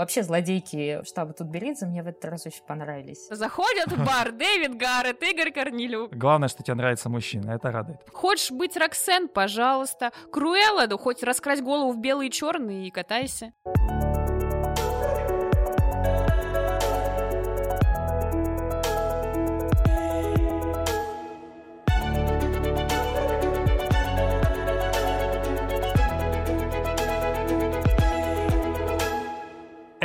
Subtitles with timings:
[0.00, 3.28] Вообще злодейки штаба Тутберидзе мне в этот раз очень понравились.
[3.28, 6.14] Заходят в бар Дэвид Гаррет, Игорь Корнилюк.
[6.14, 7.98] Главное, что тебе нравится мужчина, это радует.
[8.10, 10.10] Хочешь быть Роксен, пожалуйста.
[10.32, 13.52] Круэлла, да хоть раскрась голову в белый и черный и катайся.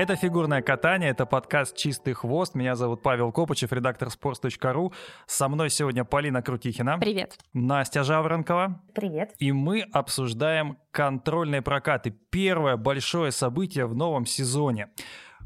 [0.05, 2.53] Это «Фигурное катание», это подкаст «Чистый хвост».
[2.53, 4.93] Меня зовут Павел Копычев, редактор sports.ru.
[5.25, 6.99] Со мной сегодня Полина Крутихина.
[6.99, 7.39] Привет.
[7.53, 8.83] Настя Жаворонкова.
[8.93, 9.33] Привет.
[9.39, 12.11] И мы обсуждаем контрольные прокаты.
[12.11, 14.89] Первое большое событие в новом сезоне.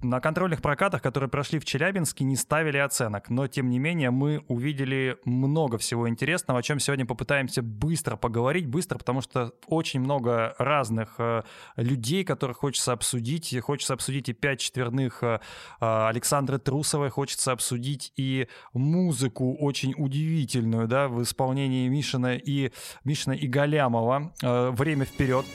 [0.02, 4.46] На контрольных прокатах, которые прошли в Челябинске, не ставили оценок, но тем не менее мы
[4.48, 10.56] увидели много всего интересного, о чем сегодня попытаемся быстро поговорить, быстро, потому что очень много
[10.58, 11.44] разных э,
[11.76, 13.54] людей, которых хочется обсудить.
[13.60, 15.40] Хочется обсудить и пять четверных э,
[15.82, 22.72] Александры Трусовой, хочется обсудить и музыку очень удивительную, да, в исполнении Мишина и
[23.04, 25.46] Мишина и Галямова э, «Время вперед»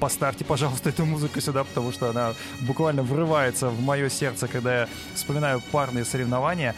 [0.00, 4.88] поставьте, пожалуйста, эту музыку сюда, потому что она буквально врывается в мое сердце, когда я
[5.14, 6.74] вспоминаю парные соревнования.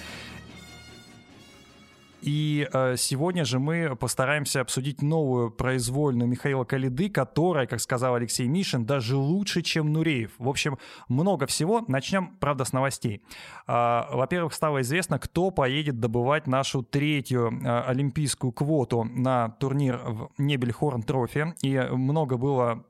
[2.21, 8.49] И э, сегодня же мы постараемся обсудить новую произвольную Михаила Калиды, которая, как сказал Алексей
[8.49, 10.33] Мишин, даже лучше, чем Нуреев.
[10.39, 11.85] В общем, много всего.
[11.87, 13.23] Начнем, правда, с новостей.
[13.69, 20.31] Э, во-первых, стало известно, кто поедет добывать нашу третью э, олимпийскую квоту на турнир в
[20.39, 21.55] Небельхорн Трофи.
[21.63, 22.85] И много было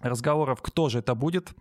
[0.00, 1.52] разговоров, кто же это будет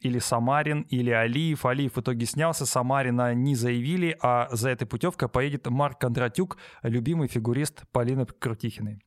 [0.00, 1.66] или Самарин, или Алиев.
[1.66, 7.28] Алиев в итоге снялся, Самарина не заявили, а за этой путевкой поедет Марк Кондратюк, любимый
[7.28, 9.00] фигурист Полины Крутихиной.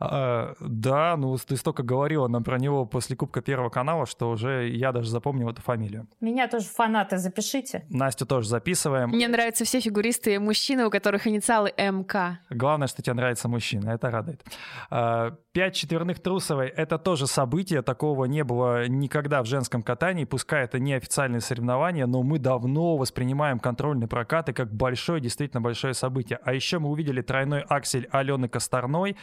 [0.00, 4.68] А, да, ну ты столько говорила нам про него после Кубка Первого канала, что уже
[4.68, 6.08] я даже запомнил эту фамилию.
[6.20, 7.86] Меня тоже фанаты запишите.
[7.88, 9.08] Настю тоже записываем.
[9.08, 12.40] Мне нравятся все фигуристы мужчины, у которых инициалы МК.
[12.50, 14.44] Главное, что тебе нравится мужчина, это радует.
[14.90, 20.62] А, пять четверных трусовой— это тоже событие, такого не было никогда в женском катании, пускай
[20.62, 26.38] это не официальные соревнования, но мы давно воспринимаем контрольные прокаты как большое, действительно большое событие.
[26.44, 29.16] А еще мы увидели тройной аксель Алены Косторной,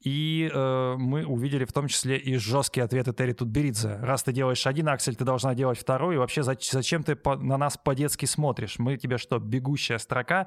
[0.00, 3.98] и э, мы увидели в том числе и жесткие ответы Терри Тутберидзе.
[4.00, 6.14] Раз ты делаешь один аксель, ты должна делать второй.
[6.14, 8.78] И вообще, зачем ты по, на нас по-детски смотришь?
[8.78, 10.46] Мы тебе что, бегущая строка?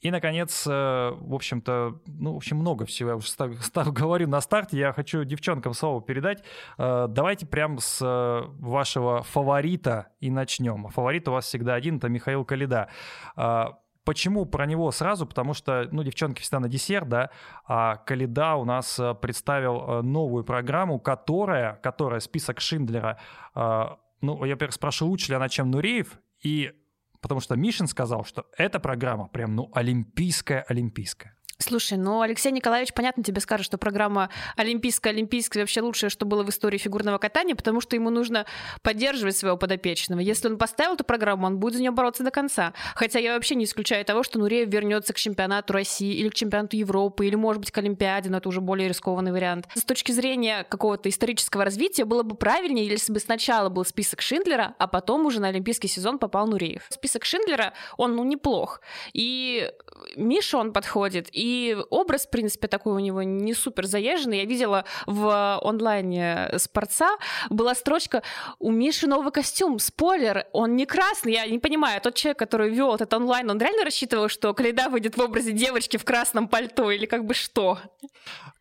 [0.00, 3.10] И, наконец, э, в общем-то, ну, в общем, много всего.
[3.10, 4.78] Я уже стар, стар, говорю на старте.
[4.78, 6.42] Я хочу девчонкам слово передать.
[6.78, 10.88] Э, давайте прям с э, вашего фаворита и начнем.
[10.88, 12.88] Фаворит у вас всегда один, это Михаил Калида.
[13.36, 13.66] Э,
[14.04, 15.26] Почему про него сразу?
[15.26, 17.30] Потому что, ну, девчонки всегда на десерт, да,
[17.66, 23.18] а Калида у нас э, представил э, новую программу, которая, которая список Шиндлера,
[23.54, 23.84] э,
[24.20, 26.72] ну, я, во-первых, спрошу, лучше ли она, чем Нуреев, и
[27.20, 31.36] потому что Мишин сказал, что эта программа прям, ну, олимпийская-олимпийская.
[31.58, 36.42] Слушай, ну Алексей Николаевич, понятно, тебе скажет, что программа Олимпийская, Олимпийская вообще лучшее, что было
[36.42, 38.44] в истории фигурного катания, потому что ему нужно
[38.82, 40.20] поддерживать своего подопечного.
[40.20, 42.72] Если он поставил эту программу, он будет за нее бороться до конца.
[42.94, 46.76] Хотя я вообще не исключаю того, что Нуреев вернется к чемпионату России или к чемпионату
[46.76, 49.68] Европы, или, может быть, к Олимпиаде, но это уже более рискованный вариант.
[49.74, 54.74] С точки зрения какого-то исторического развития было бы правильнее, если бы сначала был список Шиндлера,
[54.78, 56.82] а потом уже на олимпийский сезон попал Нуреев.
[56.90, 58.80] Список Шиндлера, он, ну, неплох.
[59.12, 59.70] И
[60.16, 64.38] Миша, он подходит, и и образ, в принципе, такой у него не супер заезженный.
[64.38, 67.18] Я видела в онлайне спорца
[67.50, 68.22] была строчка
[68.58, 71.34] «У Миши новый костюм, спойлер, он не красный».
[71.34, 75.18] Я не понимаю, тот человек, который вел этот онлайн, он реально рассчитывал, что Каледа выйдет
[75.18, 77.78] в образе девочки в красном пальто или как бы что?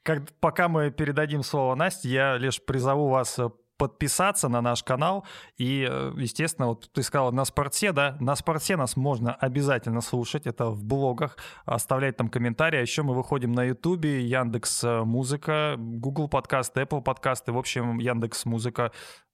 [0.03, 3.39] Как, пока мы передадим слово Насте, я лишь призову вас
[3.77, 5.25] подписаться на наш канал.
[5.57, 10.45] И, э, естественно, вот ты сказала на спорте, да, на спорте нас можно обязательно слушать,
[10.47, 12.77] это в блогах, оставлять там комментарии.
[12.77, 17.99] А еще мы выходим на Ютубе, Яндекс э, Музыка, Google подкасты, Apple подкасты, в общем,
[17.99, 18.91] Яндекс Музыка.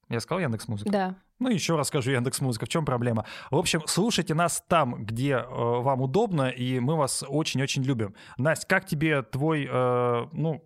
[0.09, 0.91] Я сказал Яндекс Музыка?
[0.91, 1.15] Да.
[1.37, 2.65] Ну, еще раз скажу Яндекс Музыка.
[2.65, 3.25] В чем проблема?
[3.51, 8.15] В общем, слушайте нас там, где э, вам удобно, и мы вас очень-очень любим.
[8.37, 10.65] Настя, как тебе твой, э, ну,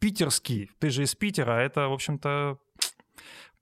[0.00, 0.70] питерский?
[0.78, 2.58] Ты же из Питера, а это, в общем-то,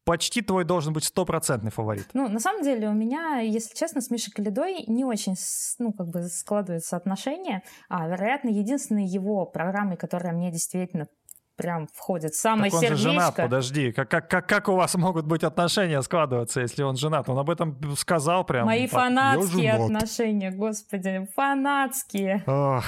[0.09, 2.09] почти твой должен быть стопроцентный фаворит.
[2.15, 5.35] Ну, на самом деле, у меня, если честно, с Мишей Калидой не очень,
[5.79, 7.63] ну, как бы складываются отношения.
[7.91, 11.09] А, вероятно, единственной его программой, которая мне действительно
[11.57, 13.03] прям входит самое так он сердечко.
[13.03, 13.93] же женат, подожди.
[13.93, 17.29] Как, как, как, как у вас могут быть отношения складываться, если он женат?
[17.29, 18.65] Он об этом сказал прям.
[18.65, 22.45] Мои фанатские отношения, господи, фанатские.
[22.47, 22.85] Ох.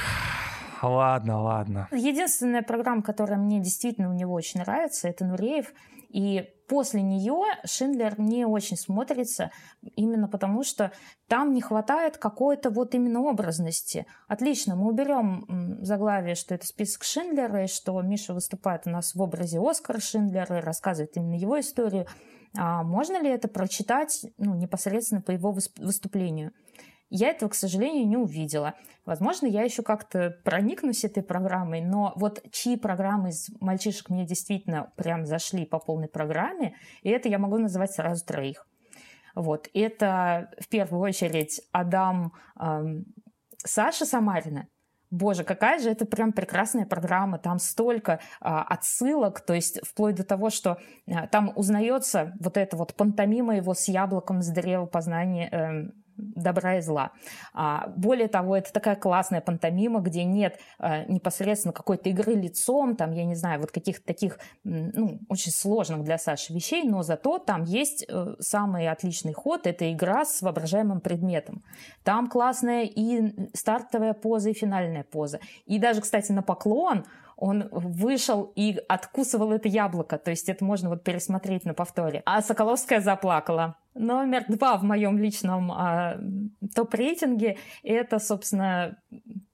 [0.83, 1.89] Ладно, ладно.
[1.93, 5.67] Единственная программа, которая мне действительно у него очень нравится, это Нуреев.
[6.09, 9.51] И после нее Шиндлер не очень смотрится,
[9.97, 10.93] именно потому что
[11.27, 14.07] там не хватает какой-то вот именно образности.
[14.29, 19.21] Отлично, мы уберем заглавие, что это список Шиндлера, и что Миша выступает у нас в
[19.21, 22.07] образе Оскара Шиндлера и рассказывает именно его историю.
[22.57, 26.53] А можно ли это прочитать ну, непосредственно по его выступлению?
[27.11, 28.75] Я этого, к сожалению, не увидела.
[29.05, 34.93] Возможно, я еще как-то проникнусь этой программой, но вот чьи программы из мальчишек мне действительно
[34.97, 38.67] прям зашли по полной программе, и это я могу называть сразу троих.
[39.35, 39.69] Вот.
[39.75, 43.07] Это в первую очередь Адам эм,
[43.59, 44.69] Саша Самарина.
[45.11, 50.23] Боже, какая же это прям прекрасная программа, там столько а, отсылок, то есть вплоть до
[50.23, 50.79] того, что
[51.09, 55.91] а, там узнается вот это вот пантомима его с яблоком с древа познания, э,
[56.21, 57.13] добра и зла.
[57.53, 63.13] А, более того, это такая классная пантомима, где нет а, непосредственно какой-то игры лицом, там,
[63.13, 67.65] я не знаю, вот каких-то таких, ну, очень сложных для Саши вещей, но зато там
[67.65, 71.63] есть э, самый отличный ход, это игра с воображаемым предметом.
[72.05, 75.41] Там классная и стартовая поза, и финальная поза.
[75.67, 77.05] И даже, кстати, на поклон
[77.41, 80.19] он вышел и откусывал это яблоко.
[80.19, 82.23] То есть это можно вот пересмотреть на повторе.
[82.27, 83.77] А Соколовская заплакала.
[83.95, 86.19] Номер два в моем личном а,
[86.75, 88.99] топ-рейтинге это, собственно,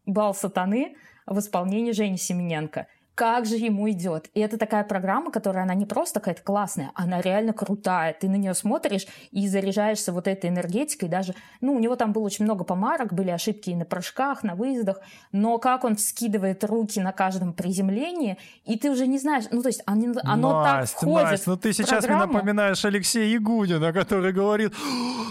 [0.05, 0.97] «Бал сатаны»
[1.27, 2.87] в исполнении Жени Семененко
[3.17, 4.29] как же ему идет.
[4.35, 8.13] И это такая программа, которая, она не просто какая-то классная, она реально крутая.
[8.13, 11.09] Ты на нее смотришь и заряжаешься вот этой энергетикой.
[11.09, 14.55] Даже, ну, у него там было очень много помарок, были ошибки и на прыжках, на
[14.55, 15.01] выездах,
[15.33, 18.37] но как он вскидывает руки на каждом приземлении,
[18.67, 21.57] и ты уже не знаешь, ну, то есть оно, оно Настя, так входит Настя, ну
[21.57, 22.27] ты сейчас программу.
[22.27, 24.75] мне напоминаешь Алексея Ягудина, который говорит,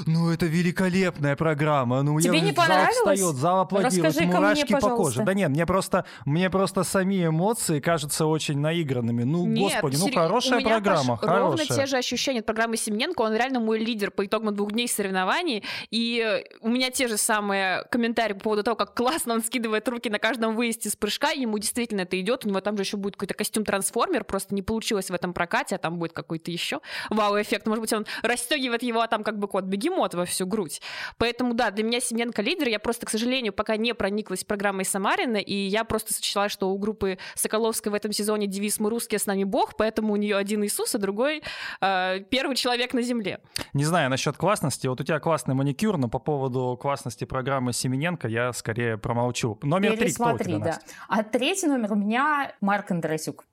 [0.08, 2.96] ну, это великолепная программа, ну, Тебе я, не понравилось?
[2.96, 5.24] Зал встает, зал аплодирует, мурашки мне, по коже.
[5.24, 9.24] Да нет, мне просто, мне просто сами эмоции эмоции кажутся очень наигранными.
[9.24, 11.42] Ну, Нет, господи, ну хорошая программа, хорошая.
[11.42, 13.22] ровно те же ощущения от программы Семененко.
[13.22, 15.64] Он реально мой лидер по итогам двух дней соревнований.
[15.92, 20.10] И у меня те же самые комментарии по поводу того, как классно он скидывает руки
[20.10, 21.32] на каждом выезде с прыжка.
[21.32, 22.46] Ему действительно это идет.
[22.46, 24.24] У него там же еще будет какой-то костюм-трансформер.
[24.24, 27.68] Просто не получилось в этом прокате, а там будет какой-то еще вау-эффект.
[27.68, 30.82] Может быть, он расстегивает его, а там как бы кот бегемот во всю грудь.
[31.18, 32.68] Поэтому, да, для меня Семененко лидер.
[32.68, 36.78] Я просто, к сожалению, пока не прониклась программой Самарина, и я просто сочла, что у
[36.78, 40.38] группы Соколов Соколовской в этом сезоне девиз «Мы русские, с нами Бог», поэтому у нее
[40.38, 41.42] один Иисус, а другой
[41.82, 43.40] э, первый человек на земле.
[43.74, 44.88] Не знаю насчет классности.
[44.88, 49.58] Вот у тебя классный маникюр, но по поводу классности программы Семененко я скорее промолчу.
[49.64, 50.80] Номер три кто у тебя, да.
[51.08, 53.46] А третий номер у меня Марк Андресюк.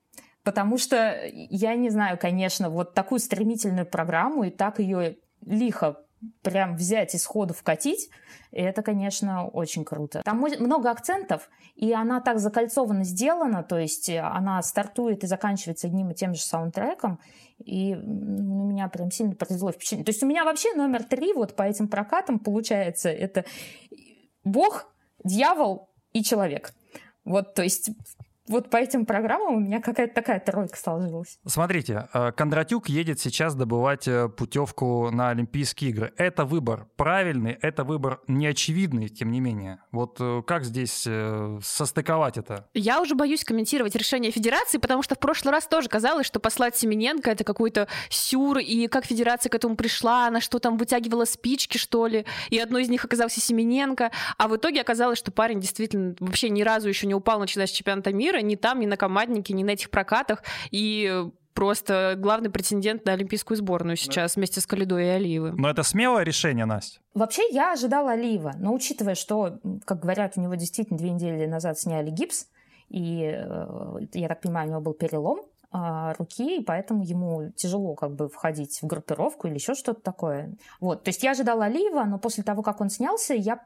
[0.44, 5.16] Потому что я не знаю, конечно, вот такую стремительную программу и так ее
[5.46, 6.00] лихо
[6.42, 8.10] прям взять и сходу вкатить,
[8.50, 10.22] это, конечно, очень круто.
[10.24, 16.10] Там много акцентов, и она так закольцованно сделана, то есть она стартует и заканчивается одним
[16.10, 17.18] и тем же саундтреком,
[17.58, 20.04] и на меня прям сильно произвело впечатление.
[20.04, 23.44] То есть у меня вообще номер три вот по этим прокатам получается это
[24.44, 24.92] Бог,
[25.24, 26.74] дьявол и человек.
[27.24, 27.90] Вот, то есть
[28.52, 31.38] вот по этим программам у меня какая-то такая тройка сложилась.
[31.46, 36.12] Смотрите, э, Кондратюк едет сейчас добывать э, путевку на Олимпийские игры.
[36.18, 39.80] Это выбор правильный, это выбор неочевидный, тем не менее.
[39.90, 41.08] Вот э, как здесь
[41.62, 42.68] состыковать это?
[42.74, 46.76] Я уже боюсь комментировать решение Федерации, потому что в прошлый раз тоже казалось, что послать
[46.76, 51.78] Семененко это какой-то сюр, и как Федерация к этому пришла, она что там вытягивала спички,
[51.78, 56.14] что ли, и одной из них оказался Семененко, а в итоге оказалось, что парень действительно
[56.20, 59.54] вообще ни разу еще не упал, начиная с чемпионата мира, ни там, ни на команднике,
[59.54, 60.42] ни на этих прокатах.
[60.70, 65.56] И просто главный претендент на олимпийскую сборную сейчас вместе с Калидой и Алиевым.
[65.56, 67.00] Но это смелое решение, Настя.
[67.14, 71.78] Вообще я ожидала Алиева, но учитывая, что, как говорят, у него действительно две недели назад
[71.78, 72.46] сняли гипс,
[72.88, 77.94] и, э, я так понимаю, у него был перелом а, руки, и поэтому ему тяжело
[77.94, 80.54] как бы входить в группировку или еще что-то такое.
[80.80, 83.60] Вот, то есть я ожидала Алиева, но после того, как он снялся, я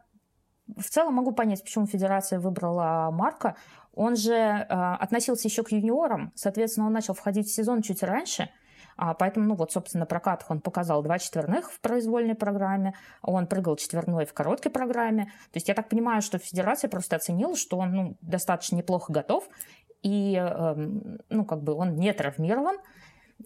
[0.76, 3.56] в целом могу понять, почему Федерация выбрала Марка.
[3.94, 8.50] Он же э, относился еще к юниорам, соответственно, он начал входить в сезон чуть раньше,
[8.98, 13.46] а, поэтому, ну вот, собственно, на прокатах он показал два четверных в произвольной программе, он
[13.46, 15.24] прыгал четверной в короткой программе.
[15.24, 19.48] То есть я так понимаю, что Федерация просто оценила, что он ну, достаточно неплохо готов,
[20.02, 20.74] и, э,
[21.28, 22.76] ну, как бы он не травмирован,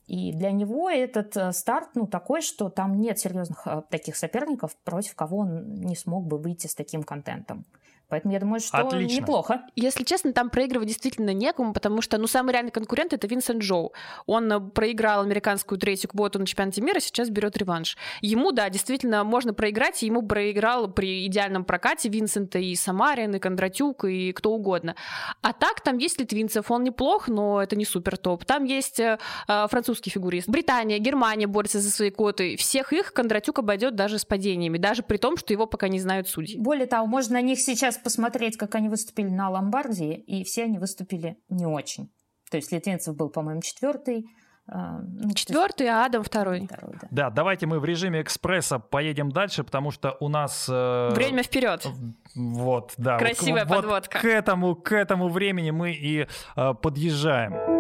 [0.07, 4.77] и для него этот э, старт, ну, такой, что там нет серьезных э, таких соперников,
[4.85, 7.67] против кого он не смог бы выйти с таким контентом.
[8.11, 9.21] Поэтому я думаю, что Отлично.
[9.21, 9.63] неплохо.
[9.77, 13.93] Если честно, там проигрывать действительно некому, потому что, ну, самый реальный конкурент— это Винсент Джоу.
[14.27, 17.97] Он э, проиграл американскую третью квоту на чемпионате мира, сейчас берет реванш.
[18.21, 24.05] Ему, да, действительно, можно проиграть, ему проиграл при идеальном прокате Винсента и Самарин, и Кондратюк,
[24.05, 24.97] и кто угодно.
[25.41, 28.45] А так, там есть Литвинцев, он неплох, но это не супер топ.
[28.45, 30.49] Там есть э, э французский фигурист.
[30.49, 32.57] Британия, Германия борются за свои коты.
[32.57, 36.29] Всех их Кондратюк обойдет даже с падениями, даже при том, что его пока не знают
[36.29, 36.59] судьи.
[36.59, 40.79] Более того, можно на них сейчас посмотреть, как они выступили на Ломбардии, и все они
[40.79, 42.11] выступили не очень.
[42.51, 44.27] То есть Литвинцев был, по-моему, четвертый,
[44.73, 46.65] а, ну, Четвертый, а Адам второй.
[46.65, 47.09] второй да.
[47.11, 50.69] да, давайте мы в режиме экспресса поедем дальше, потому что у нас...
[50.71, 51.89] Э, Время вперед.
[52.37, 53.19] Вот, да.
[53.19, 54.19] Красивая вот, подводка.
[54.19, 56.27] Вот к этому, к этому времени мы и
[56.57, 57.80] э, подъезжаем.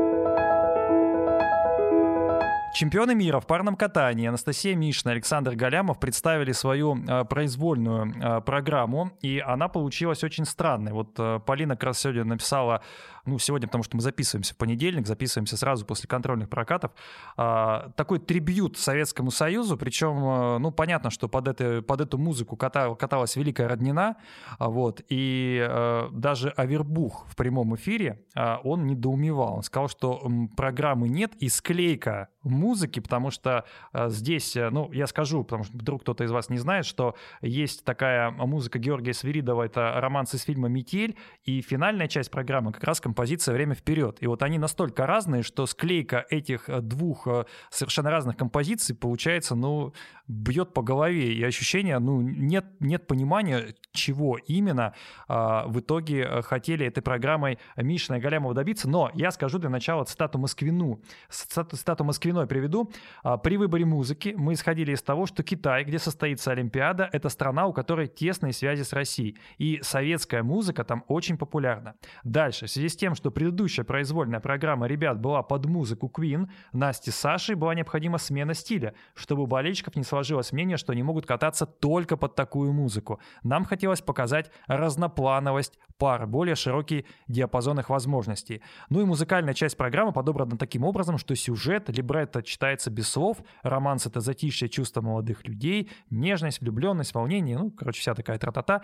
[2.72, 8.40] Чемпионы мира в парном катании Анастасия Мишина и Александр Галямов представили свою э, произвольную э,
[8.42, 10.92] программу, и она получилась очень странной.
[10.92, 12.82] Вот э, Полина как раз сегодня написала
[13.30, 16.90] ну, сегодня, потому что мы записываемся в понедельник, записываемся сразу после контрольных прокатов,
[17.36, 22.56] а, такой трибют Советскому Союзу, причем, а, ну, понятно, что под, это, под эту музыку
[22.56, 24.16] катал, каталась Великая Роднина,
[24.58, 28.24] а, вот, и даже Авербух в прямом эфире,
[28.64, 35.06] он недоумевал, он сказал, что программы нет и склейка музыки, потому что здесь, ну, я
[35.06, 39.64] скажу, потому что вдруг кто-то из вас не знает, что есть такая музыка Георгия Свиридова,
[39.64, 43.19] это романс из фильма «Метель», и финальная часть программы как раз композиция
[43.52, 44.18] «Время вперед».
[44.20, 49.54] И вот они настолько разные, что склейка этих э, двух э, совершенно разных композиций получается,
[49.54, 49.92] ну,
[50.30, 51.32] бьет по голове.
[51.34, 54.94] И ощущение, ну, нет, нет понимания, чего именно
[55.26, 58.88] а, в итоге э, хотели этой программой Мишина и Галямова добиться.
[58.88, 61.02] Но я скажу для начала цитату Москвину.
[61.28, 62.92] Цитату, Москвиной приведу.
[63.22, 67.66] А, При выборе музыки мы исходили из того, что Китай, где состоится Олимпиада, это страна,
[67.66, 69.36] у которой тесные связи с Россией.
[69.58, 71.94] И советская музыка там очень популярна.
[72.22, 77.10] Дальше, в связи с тем, что предыдущая произвольная программа ребят была под музыку Queen, Насте
[77.10, 80.19] Сашей была необходима смена стиля, чтобы болельщиков не сложилось
[80.52, 83.20] мнение, что они могут кататься только под такую музыку.
[83.42, 88.62] Нам хотелось показать разноплановость пар, более широкий диапазон их возможностей.
[88.88, 94.06] Ну и музыкальная часть программы подобрана таким образом, что сюжет, либретто читается без слов, романс—
[94.06, 98.82] это затишье чувства молодых людей, нежность, влюбленность, волнение, ну, короче, вся такая тра-та-та.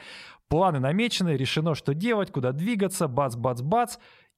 [0.49, 3.97] Планы намечены, решено, что делать, куда двигаться, бац-бац-бац,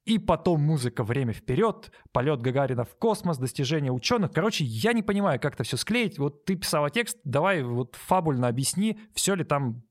[0.09, 4.33] и потом музыка «Время вперед», полет Гагарина в космос, достижения ученых.
[4.33, 6.19] Короче, я не понимаю, как это все склеить.
[6.19, 9.83] Вот ты писала текст, давай вот фабульно объясни, все ли там,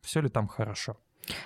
[0.00, 0.96] все ли там хорошо.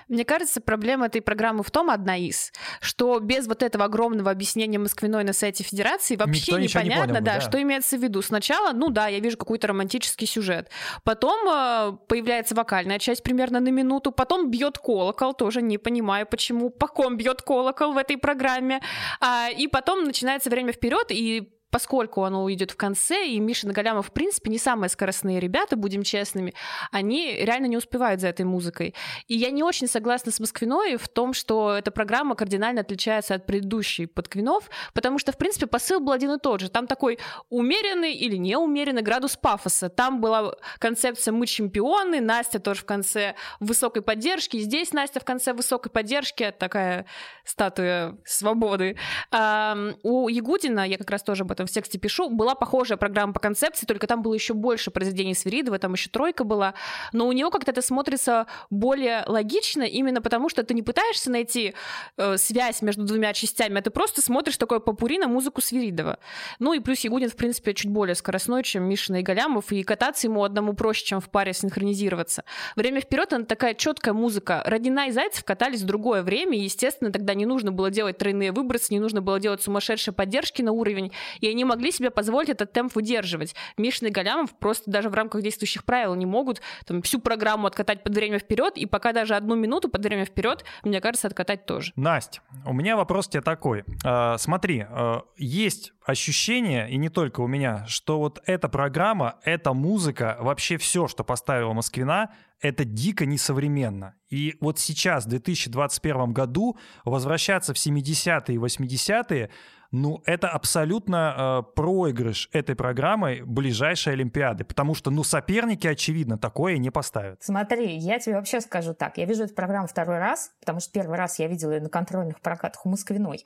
[0.08, 4.78] Мне кажется, проблема этой программы в том, одна из, что без вот этого огромного объяснения
[4.78, 8.22] Москвиной на сайте Федерации вообще Никто непонятно, не понял, да, да, что имеется в виду.
[8.22, 10.70] Сначала, ну да, я вижу какой-то романтический сюжет.
[11.04, 16.70] Потом э, появляется вокальная часть примерно на минуту, потом бьет колокол, тоже не понимаю, почему,
[16.70, 18.80] по ком бьет колокол в этой программе.
[19.20, 24.08] А, и потом начинается время вперед, и поскольку оно уйдет в конце, и Миша Нагалямов,
[24.08, 26.52] в принципе, не самые скоростные ребята, будем честными,
[26.90, 28.94] они реально не успевают за этой музыкой.
[29.26, 33.46] И я не очень согласна с Москвиной в том, что эта программа кардинально отличается от
[33.46, 36.68] предыдущей подквинов, потому что, в принципе, посыл был один и тот же.
[36.68, 39.88] Там такой умеренный или неумеренный градус пафоса.
[39.88, 45.54] Там была концепция «мы чемпионы», Настя тоже в конце высокой поддержки, здесь Настя в конце
[45.54, 47.06] высокой поддержки, такая
[47.46, 48.98] статуя свободы.
[49.30, 53.32] А, у Ягудина, я как раз тоже об этом в тексте пишу, была похожая программа
[53.32, 56.74] по концепции, только там было еще больше произведений Свиридова, там еще тройка была,
[57.12, 61.74] но у него как-то это смотрится более логично, именно потому что ты не пытаешься найти
[62.16, 66.18] э, связь между двумя частями, а ты просто смотришь такое попури на музыку Свиридова.
[66.58, 70.26] Ну и плюс Ягудин, в принципе, чуть более скоростной, чем Мишина и Галямов, и кататься
[70.26, 72.44] ему одному проще, чем в паре синхронизироваться.
[72.76, 74.62] Время вперед, она такая четкая музыка.
[74.66, 78.52] Родина и Зайцев катались в другое время, и, естественно, тогда не нужно было делать тройные
[78.52, 82.72] выбросы, не нужно было делать сумасшедшие поддержки на уровень, и они могли себе позволить этот
[82.72, 83.54] темп выдерживать.
[83.76, 88.02] Мишин и Галямов просто даже в рамках действующих правил не могут там, всю программу откатать
[88.02, 91.92] под время вперед, и пока даже одну минуту под время вперед, мне кажется, откатать тоже.
[91.96, 93.84] Настя, у меня вопрос тебе такой.
[94.04, 99.72] Э, смотри, э, есть ощущение, и не только у меня, что вот эта программа, эта
[99.72, 102.30] музыка, вообще все, что поставила Москвина,
[102.60, 104.14] это дико несовременно.
[104.30, 109.50] И вот сейчас, в 2021 году, возвращаться в 70-е и 80-е,
[109.92, 116.78] ну, это абсолютно э, проигрыш этой программы ближайшей Олимпиады, потому что, ну, соперники, очевидно, такое
[116.78, 117.42] не поставят.
[117.42, 119.18] Смотри, я тебе вообще скажу так.
[119.18, 122.40] Я вижу эту программу второй раз, потому что первый раз я видела ее на контрольных
[122.40, 123.44] прокатах у Москвиной.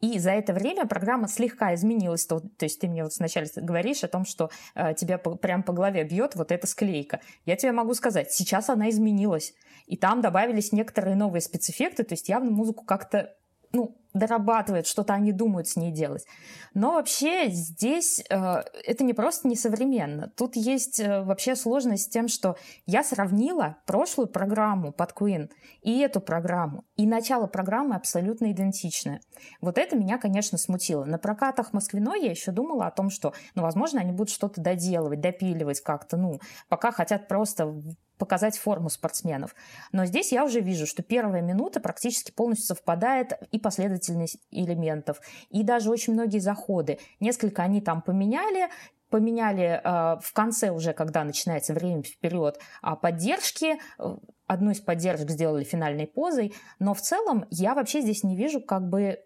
[0.00, 2.26] И за это время программа слегка изменилась.
[2.26, 5.62] То, то есть ты мне вот сначала говоришь о том, что э, тебя по, прям
[5.62, 7.20] по голове бьет вот эта склейка.
[7.44, 9.54] Я тебе могу сказать, сейчас она изменилась.
[9.86, 13.34] И там добавились некоторые новые спецэффекты, то есть явно музыку как-то
[13.74, 16.24] ну, дорабатывают, что-то они думают с ней делать.
[16.72, 20.32] Но вообще здесь э, это не просто несовременно.
[20.36, 25.50] Тут есть э, вообще сложность с тем, что я сравнила прошлую программу под Queen
[25.82, 26.84] и эту программу.
[26.94, 29.20] И начало программы абсолютно идентичное.
[29.60, 31.04] Вот это меня, конечно, смутило.
[31.04, 35.20] На прокатах Москвиной я еще думала о том, что, ну, возможно, они будут что-то доделывать,
[35.20, 36.38] допиливать как-то, ну,
[36.68, 37.74] пока хотят просто
[38.18, 39.54] показать форму спортсменов.
[39.92, 45.62] Но здесь я уже вижу, что первая минута практически полностью совпадает и последовательность элементов, и
[45.62, 46.98] даже очень многие заходы.
[47.20, 48.68] Несколько они там поменяли,
[49.10, 53.78] поменяли э, в конце уже, когда начинается время вперед, а поддержки.
[53.98, 54.16] Э,
[54.46, 58.88] одну из поддержек сделали финальной позой, но в целом я вообще здесь не вижу как
[58.88, 59.20] бы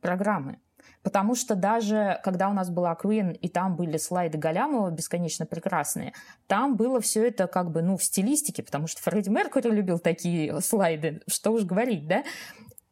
[0.00, 0.60] программы.
[1.02, 6.12] Потому что даже когда у нас была Queen, и там были слайды Галямова бесконечно прекрасные,
[6.46, 10.60] там было все это как бы, ну, в стилистике, потому что Фредди Меркури любил такие
[10.60, 12.24] слайды, что уж говорить, да?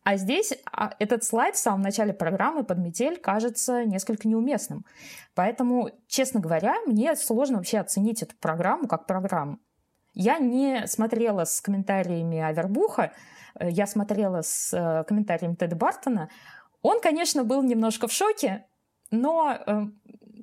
[0.06, 4.84] А здесь а, этот слайд в самом начале программы под метель кажется несколько неуместным.
[5.34, 9.58] Поэтому, честно говоря, мне сложно вообще оценить эту программу как программу.
[10.14, 13.12] Я не смотрела с комментариями Авербуха,
[13.58, 16.30] э, я смотрела с э, комментариями Теда Бартона,
[16.87, 18.66] он, конечно, был немножко в шоке,
[19.11, 19.87] но э,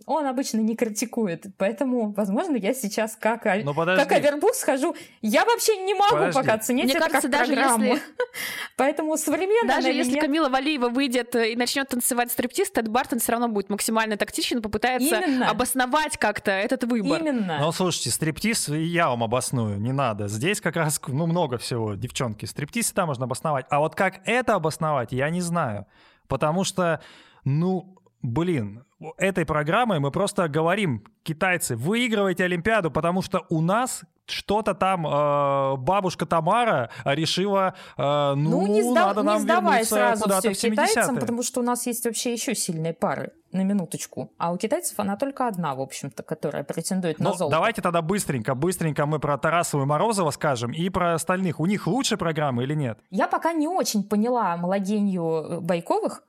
[0.05, 4.95] он обычно не критикует, поэтому, возможно, я сейчас как, как Авербук схожу.
[5.21, 6.39] Я вообще не могу подожди.
[6.39, 7.83] пока оценить Мне это кажется, как даже программу.
[7.85, 8.03] Если...
[8.77, 10.21] поэтому современно Даже если нет...
[10.21, 15.21] Камила Валиева выйдет и начнет танцевать стриптиз, Тед Бартон все равно будет максимально тактичен попытается
[15.21, 15.49] Именно.
[15.49, 17.21] обосновать как-то этот выбор.
[17.21, 17.59] Именно.
[17.61, 20.27] Ну, слушайте, стриптиз я вам обосную, не надо.
[20.27, 22.45] Здесь как раз, ну, много всего, девчонки.
[22.45, 23.65] Стриптиз всегда можно обосновать.
[23.69, 25.85] А вот как это обосновать, я не знаю.
[26.33, 26.99] Потому что,
[27.45, 28.85] ну, блин,
[29.19, 35.75] этой программой мы просто говорим, китайцы, выигрывайте Олимпиаду, потому что у нас что-то там э,
[35.77, 41.17] бабушка Тамара решила, э, ну, ну не сда- надо нам не сдавай сразу все китайцам,
[41.17, 44.31] потому что у нас есть вообще еще сильные пары, на минуточку.
[44.37, 47.55] А у китайцев она только одна, в общем-то, которая претендует ну, на золото.
[47.55, 51.59] Давайте тогда быстренько, быстренько мы про Тарасову и Морозова скажем и про остальных.
[51.59, 52.99] У них лучше программы или нет?
[53.09, 56.23] Я пока не очень поняла малогенью э, Байковых,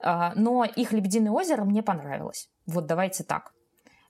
[0.00, 2.48] а, но их «Лебединое озеро» мне понравилось.
[2.66, 3.52] Вот давайте так.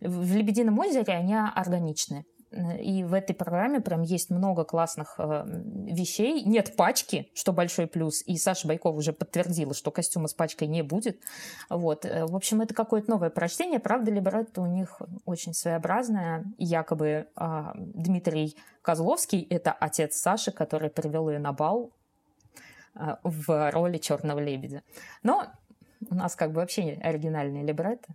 [0.01, 2.25] В «Лебедином озере» они органичны.
[2.51, 6.43] И в этой программе прям есть много классных э, вещей.
[6.45, 8.23] Нет пачки, что большой плюс.
[8.27, 11.21] И Саша Байков уже подтвердила, что костюма с пачкой не будет.
[11.69, 12.07] Вот.
[12.07, 13.81] Э, в общем, это какое-то новое прочтение.
[13.81, 16.47] Правда, либретто у них очень своеобразное.
[16.57, 21.93] Якобы э, Дмитрий Козловский— это отец Саши, который привел ее на бал
[22.95, 24.83] э, в роли черного лебедя.
[25.23, 25.49] Но
[26.09, 28.15] у нас как бы вообще оригинальные либретто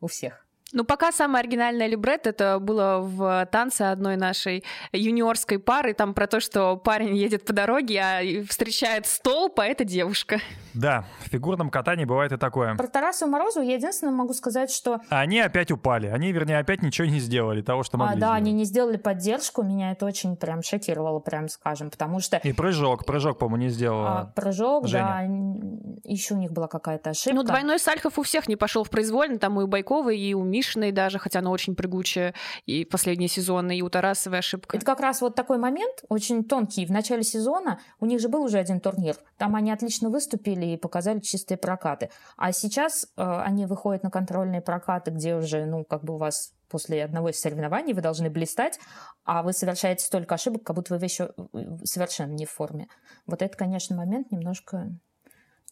[0.00, 0.44] у всех.
[0.72, 6.26] Ну, пока самое оригинальное либрет это было в танце одной нашей юниорской пары, там про
[6.26, 10.38] то, что парень едет по дороге, а встречает столб, а это девушка.
[10.74, 12.76] Да, в фигурном катании бывает и такое.
[12.76, 15.00] Про Тарасу Морозу я единственное могу сказать, что...
[15.08, 18.36] Они опять упали, они, вернее, опять ничего не сделали, того, что могли а, Да, сделать.
[18.38, 22.36] они не сделали поддержку, меня это очень прям шокировало, прям скажем, потому что...
[22.38, 24.20] И прыжок, прыжок, по-моему, не сделала.
[24.20, 25.26] А, прыжок, Женя.
[25.26, 27.34] да, еще у них была какая-то ошибка.
[27.34, 30.44] Ну, двойной Сальхов у всех не пошел в произвольно, там и у Байковой, и у
[30.60, 32.34] Мишиной даже, хотя она очень прыгучая,
[32.66, 34.76] и последние сезоны, и у Тарасовой ошибка.
[34.76, 36.84] Это как раз вот такой момент, очень тонкий.
[36.84, 39.16] В начале сезона у них же был уже один турнир.
[39.38, 42.10] Там они отлично выступили и показали чистые прокаты.
[42.36, 46.52] А сейчас э, они выходят на контрольные прокаты, где уже, ну, как бы у вас
[46.68, 48.78] после одного из соревнований вы должны блистать,
[49.24, 52.86] а вы совершаете столько ошибок, как будто вы еще э, совершенно не в форме.
[53.26, 54.90] Вот это, конечно, момент немножко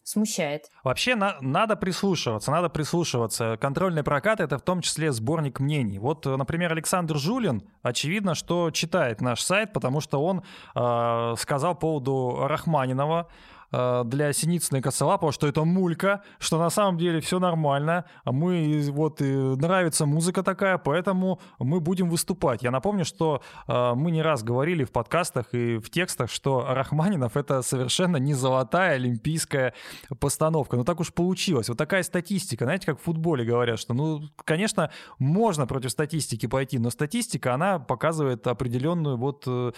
[0.09, 0.71] смущает.
[0.83, 3.57] Вообще на, надо прислушиваться, надо прислушиваться.
[3.59, 5.99] Контрольный прокат— это в том числе сборник мнений.
[5.99, 10.43] Вот, например, Александр Жулин, очевидно, что читает наш сайт, потому что он
[10.75, 13.27] э, сказал по поводу Рахманинова,
[13.71, 18.89] для Синицына и Коцелапова, что это мулька, что на самом деле все нормально, а мы
[18.91, 22.63] вот нравится музыка такая, поэтому мы будем выступать.
[22.63, 27.37] Я напомню, что э, мы не раз говорили в подкастах и в текстах, что Рахманинов
[27.37, 29.73] это совершенно не золотая олимпийская
[30.19, 30.77] постановка.
[30.77, 31.69] Но так уж получилось.
[31.69, 32.65] Вот такая статистика.
[32.65, 37.79] Знаете, как в футболе говорят, что, ну, конечно, можно против статистики пойти, но статистика, она
[37.79, 39.71] показывает определенную вот э,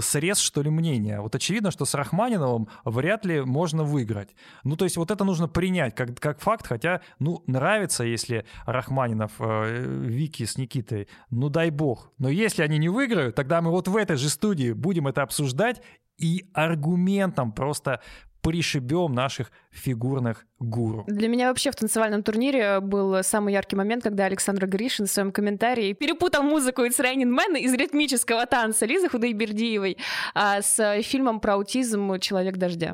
[0.00, 1.20] срез, что ли, мнения.
[1.20, 4.34] Вот очевидно, что с Рахманиновым вряд ли если можно выиграть.
[4.64, 9.32] Ну, то есть вот это нужно принять как, как факт, хотя, ну, нравится, если Рахманинов,
[9.38, 12.12] э, Вики с Никитой, ну, дай бог.
[12.18, 15.82] Но если они не выиграют, тогда мы вот в этой же студии будем это обсуждать
[16.18, 18.00] и аргументом просто
[18.42, 21.04] пришибем наших фигурных гуру.
[21.06, 25.32] Для меня вообще в танцевальном турнире был самый яркий момент, когда Александр Гришин в своем
[25.32, 29.96] комментарии перепутал музыку из Raining Man из ритмического танца Лизы Худайбердиевой
[30.34, 32.92] а, с фильмом про аутизм «Человек дождя».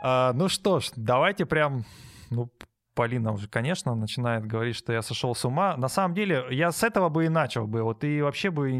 [0.00, 1.84] А, ну что ж, давайте прям
[2.30, 2.50] ну,
[2.98, 5.76] Полина уже, конечно, начинает говорить, что я сошел с ума.
[5.76, 7.84] На самом деле, я с этого бы и начал бы.
[7.84, 8.72] Вот и вообще бы,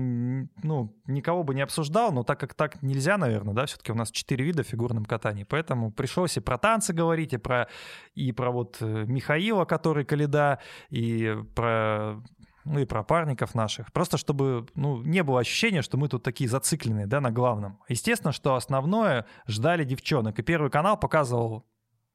[0.64, 4.10] ну, никого бы не обсуждал, но так как так нельзя, наверное, да, все-таки у нас
[4.10, 5.44] четыре вида в фигурном катании.
[5.44, 7.68] Поэтому пришлось и про танцы говорить, и про,
[8.16, 10.58] и про вот э, Михаила, который Каледа,
[10.90, 12.20] и про
[12.64, 13.92] ну и про парников наших.
[13.92, 17.78] Просто чтобы ну, не было ощущения, что мы тут такие зацикленные да, на главном.
[17.88, 20.40] Естественно, что основное ждали девчонок.
[20.40, 21.64] И Первый канал показывал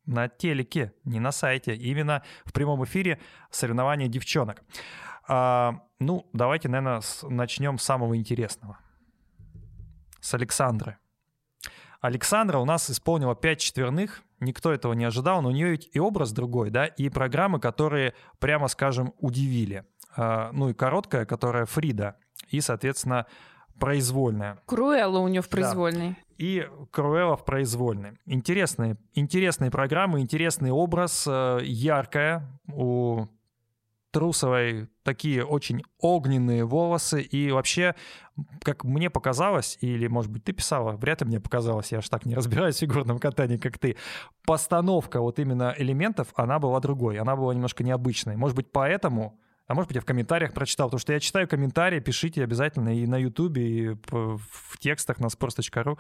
[0.06, 3.20] на телеке, не на сайте, именно в прямом эфире
[3.52, 4.64] соревнования девчонок.
[5.28, 8.78] А, ну, давайте, наверное, с, начнем с самого интересного.
[10.20, 10.98] С Александры.
[12.02, 16.00] Александра у нас исполнила 5 четверных, никто этого не ожидал, но у нее ведь и
[16.00, 19.86] образ другой, да, и программы, которые, прямо скажем, удивили.
[20.16, 22.18] А, ну и короткая, которая Фрида,
[22.50, 23.26] и, соответственно,
[23.80, 24.60] произвольная.
[24.66, 26.10] Круэлла у нее в произвольной.
[26.10, 26.16] Да.
[26.38, 28.18] И Круэлла в произвольной.
[28.26, 33.28] Интересные, интересные программы, интересный образ, э, яркая у
[34.14, 37.96] Трусовой такие очень огненные волосы и вообще,
[38.62, 42.28] как мне показалось, или, может быть, ты писала, вряд ли мне показалось, я аж так
[42.28, 43.98] не разбираюсь в фигурном катании, как ты,
[44.46, 48.36] постановка вот именно элементов, она была другой, она была немножко необычной.
[48.36, 52.00] Может быть, поэтому а может быть, я в комментариях прочитал, потому что я читаю комментарии,
[52.00, 55.98] пишите обязательно и на Ютубе, и в текстах на sports.ru.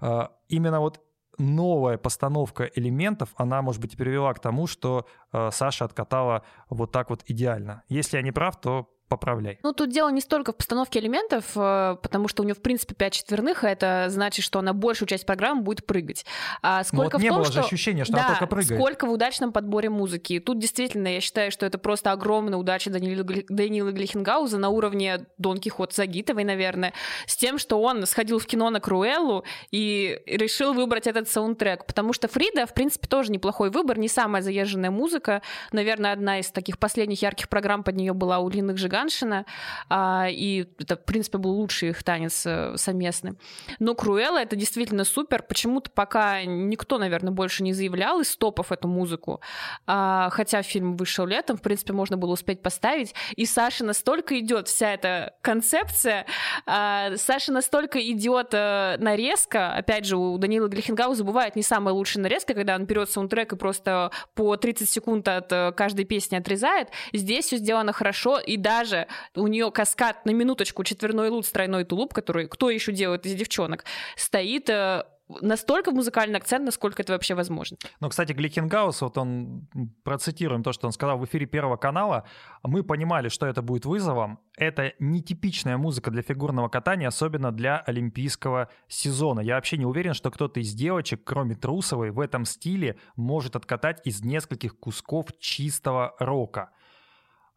[0.00, 1.00] А, именно вот
[1.38, 7.10] новая постановка элементов, она, может быть, привела к тому, что а, Саша откатала вот так
[7.10, 7.82] вот идеально.
[7.88, 9.58] Если я не прав, то поправляй.
[9.62, 12.94] Ну, тут дело не столько в постановке элементов, э, потому что у нее, в принципе,
[12.94, 16.24] пять четверных, а это значит, что она большую часть программы будет прыгать.
[16.62, 17.54] А сколько вот в том, было что...
[17.54, 18.80] же ощущение, что да, она только прыгает.
[18.80, 20.40] сколько в удачном подборе музыки.
[20.40, 25.58] тут действительно, я считаю, что это просто огромная удача Даниила, Даниила Глихенгауза на уровне Дон
[25.58, 26.92] Кихот Загитовой, наверное,
[27.26, 32.12] с тем, что он сходил в кино на Круэллу и решил выбрать этот саундтрек, потому
[32.12, 35.42] что Фрида, в принципе, тоже неплохой выбор, не самая заезженная музыка,
[35.72, 39.44] наверное, одна из таких последних ярких программ под нее была у Длинных Жиган, Ганшина,
[39.88, 43.34] а, и это, в принципе, был лучший их танец э, совместный.
[43.78, 45.42] Но Круэлла— это действительно супер.
[45.42, 49.40] Почему-то пока никто, наверное, больше не заявлял из топов эту музыку,
[49.86, 53.14] а, хотя фильм вышел летом, в принципе, можно было успеть поставить.
[53.34, 56.26] И Саша настолько идет вся эта концепция,
[56.64, 62.22] а, Саша настолько идет а, нарезка, опять же, у Данила Глихенгауза бывает не самая лучшая
[62.22, 66.88] нарезка, когда он берет саундтрек и просто по 30 секунд от э, каждой песни отрезает.
[67.12, 71.84] Здесь все сделано хорошо, и даже даже у нее каскад на минуточку четверной лут, тройной
[71.84, 73.84] тулуп, который кто еще делает из девчонок,
[74.16, 75.04] стоит э,
[75.40, 77.76] настолько музыкальный акцент, насколько это вообще возможно.
[78.00, 79.68] Ну, кстати, Гликенгаус, вот он,
[80.04, 82.24] процитируем то, что он сказал в эфире Первого канала,
[82.62, 84.38] мы понимали, что это будет вызовом.
[84.56, 89.40] Это нетипичная музыка для фигурного катания, особенно для олимпийского сезона.
[89.40, 94.00] Я вообще не уверен, что кто-то из девочек, кроме Трусовой, в этом стиле может откатать
[94.04, 96.70] из нескольких кусков чистого рока.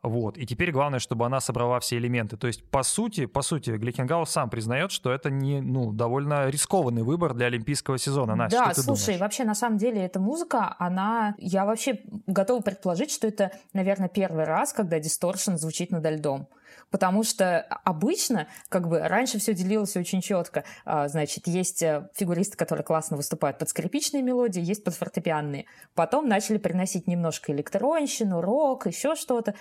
[0.02, 0.38] Вот.
[0.38, 2.38] И теперь главное, чтобы она собрала все элементы.
[2.38, 7.04] То есть, по сути, по сути, Гликенгаус сам признает, что это не, ну, довольно рискованный
[7.04, 8.36] выбор для олимпийского сезона.
[8.36, 9.22] Настя, да, что ты слушай, думаешь?
[9.22, 11.36] вообще, на самом деле, эта музыка, она...
[11.38, 16.48] Я вообще готова предположить, что это, наверное, первый раз, когда дисторшн звучит над льдом.
[16.92, 20.64] Потому что обычно, как бы, раньше все делилось очень четко.
[20.86, 25.66] А, значит, есть э, фигуристы, которые классно выступают под скрипичные мелодии, есть под фортепианные.
[25.94, 29.56] Потом начали приносить немножко электронщину, рок, еще что-то.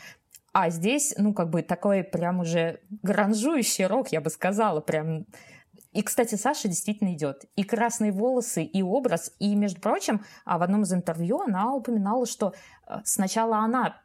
[0.60, 5.24] А здесь, ну, как бы такой прям уже гранжующий рок, я бы сказала, прям
[5.92, 7.44] и, кстати, Саша действительно идет.
[7.54, 9.32] И красные волосы, и образ.
[9.38, 12.54] И, между прочим, а в одном из интервью она упоминала, что
[12.88, 14.02] э, сначала она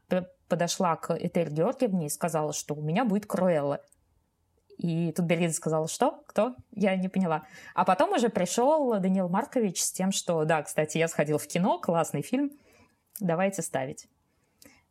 [0.48, 3.82] подошла к Этель Георгиевне и сказала, что у меня будет Круэлла.
[4.78, 6.24] И тут Белиза сказала, что?
[6.28, 6.56] Кто?
[6.70, 7.48] Я не поняла.
[7.74, 11.80] А потом уже пришел Даниил Маркович с тем, что, да, кстати, я сходил в кино,
[11.80, 12.52] классный фильм,
[13.20, 14.08] давайте ставить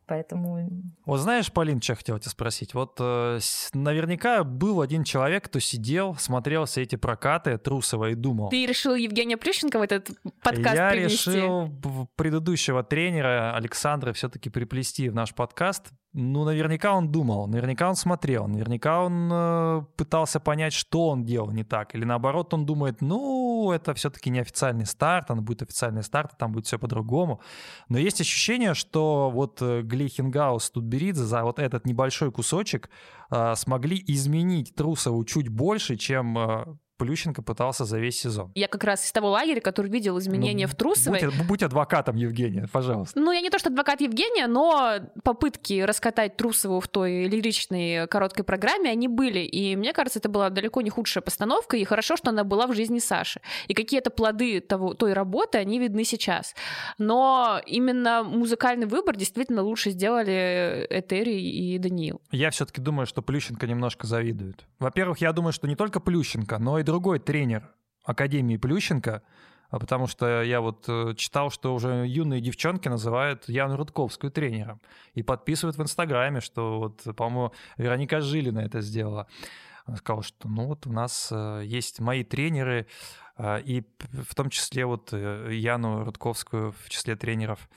[0.07, 0.69] поэтому...
[1.07, 2.75] Вот знаешь, Полин, что я хотел тебя спросить?
[2.75, 3.38] Вот э,
[3.75, 8.51] наверняка был один человек, кто сидел, смотрел все эти прокаты Трусова и думал...
[8.51, 10.11] Ты решил Евгения Плющенко в этот
[10.43, 11.31] подкаст Я привнести?
[11.31, 15.91] решил предыдущего тренера Александра все-таки приплести в наш подкаст.
[16.15, 21.51] Ну, наверняка он думал, наверняка он смотрел, наверняка он э, пытался понять, что он делал
[21.53, 21.95] не так.
[21.95, 26.53] Или наоборот, он думает, ну, это все-таки не официальный старт, он будет официальный старт, там
[26.53, 27.40] будет все по-другому.
[27.88, 32.90] Но есть ощущение, что вот э, Глейхенгаус, Тутберидзе за вот этот небольшой кусочек
[33.31, 36.64] э, смогли изменить Трусову чуть больше, чем э,
[37.03, 38.53] Плющенко пытался за весь сезон.
[38.55, 41.21] Я как раз из того лагеря, который видел изменения ну, в Трусовой.
[41.21, 43.19] Будь, будь адвокатом Евгения, пожалуйста.
[43.19, 48.45] Ну, я не то, что адвокат Евгения, но попытки раскатать Трусову в той лиричной короткой
[48.45, 49.41] программе, они были.
[49.41, 52.73] И мне кажется, это была далеко не худшая постановка, и хорошо, что она была в
[52.73, 53.41] жизни Саши.
[53.67, 56.55] И какие-то плоды того, той работы, они видны сейчас.
[56.99, 62.21] Но именно музыкальный выбор действительно лучше сделали Этери и Даниил.
[62.31, 64.67] Я все-таки думаю, что Плющенко немножко завидует.
[64.79, 67.70] Во-первых, я думаю, что не только Плющенко, но и другой тренер
[68.05, 69.22] Академии Плющенко,
[69.70, 74.83] а потому что я вот э, читал, что уже юные девчонки называют Яну Рудковскую тренером
[75.14, 79.26] и подписывают в Инстаграме, что вот, по-моему, Вероника Жилина это сделала.
[79.87, 82.87] Она сказала, что ну вот у нас э, есть мои тренеры,
[83.38, 87.70] э, и в том числе вот Яну Рудковскую в числе тренеров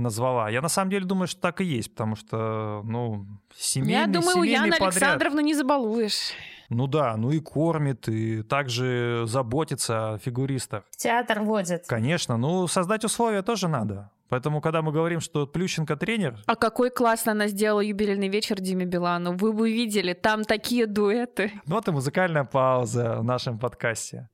[0.00, 0.50] назвала.
[0.50, 4.44] Я на самом деле думаю, что так и есть, потому что, ну, семейный, Я думаю,
[4.44, 5.02] семейный Яна подряд.
[5.02, 6.32] Александровна не забалуешь.
[6.68, 10.84] Ну да, ну и кормит, и также заботится о фигуристах.
[10.90, 11.84] В театр водит.
[11.88, 14.10] Конечно, ну создать условия тоже надо.
[14.28, 16.38] Поэтому, когда мы говорим, что Плющенко тренер...
[16.46, 19.32] А какой классно она сделала юбилейный вечер Диме Билану.
[19.32, 21.50] Вы бы видели, там такие дуэты.
[21.66, 24.28] Ну вот и музыкальная пауза в нашем подкасте.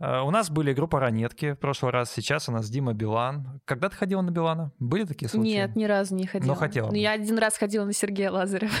[0.00, 3.60] Э, у нас были группа «Ранетки» в прошлый раз, сейчас у нас Дима Билан.
[3.64, 4.72] Когда ты ходила на Билана?
[4.78, 5.48] Были такие случаи?
[5.48, 6.52] Нет, ни разу не ходила.
[6.52, 6.90] Но хотела.
[6.90, 8.72] Но я один раз ходила на Сергея Лазарева.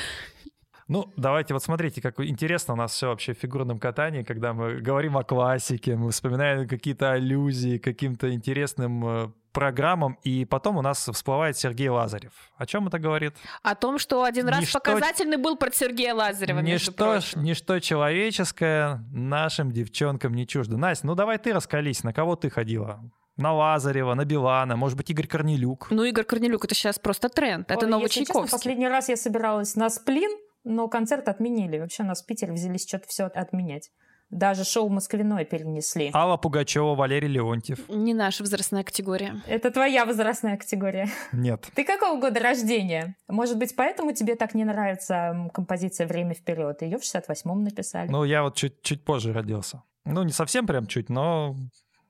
[0.88, 4.80] Ну, давайте вот смотрите, как интересно у нас все вообще в фигурном катании, когда мы
[4.80, 11.08] говорим о классике, мы вспоминаем какие-то аллюзии каким-то интересным э, программам, и потом у нас
[11.08, 12.32] всплывает Сергей Лазарев.
[12.56, 13.34] О чем это говорит?
[13.62, 14.78] О том, что один раз ничто...
[14.78, 20.76] показательный был про Сергея Лазарева, ничто, ничто человеческое нашим девчонкам не чуждо.
[20.76, 23.00] Настя, ну давай ты раскались, на кого ты ходила?
[23.38, 25.92] на Лазарева, на Билана, может быть, Игорь Корнелюк.
[25.92, 28.42] Ну, Игорь Корнелюк— это сейчас просто тренд, это Ой, новый если Чайковский.
[28.42, 30.30] Честно, последний раз я собиралась на сплин,
[30.64, 31.78] но концерт отменили.
[31.78, 33.90] Вообще нас в Питере взялись что-то все отменять.
[34.30, 36.10] Даже шоу «Москвиной» перенесли.
[36.12, 37.88] Алла Пугачева, Валерий Леонтьев.
[37.88, 39.40] Не наша возрастная категория.
[39.46, 41.08] Это твоя возрастная категория.
[41.32, 41.66] Нет.
[41.74, 43.16] Ты какого года рождения?
[43.26, 46.82] Может быть, поэтому тебе так не нравится композиция «Время вперед»?
[46.82, 48.08] Ее в 68-м написали.
[48.08, 49.82] Ну, я вот чуть, чуть позже родился.
[50.04, 51.56] Ну, не совсем прям чуть, но...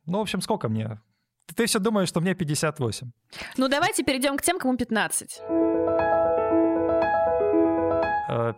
[0.07, 1.01] Ну, в общем, сколько мне?
[1.55, 3.11] Ты все думаешь, что мне 58.
[3.57, 5.41] Ну, давайте перейдем к тем, кому 15.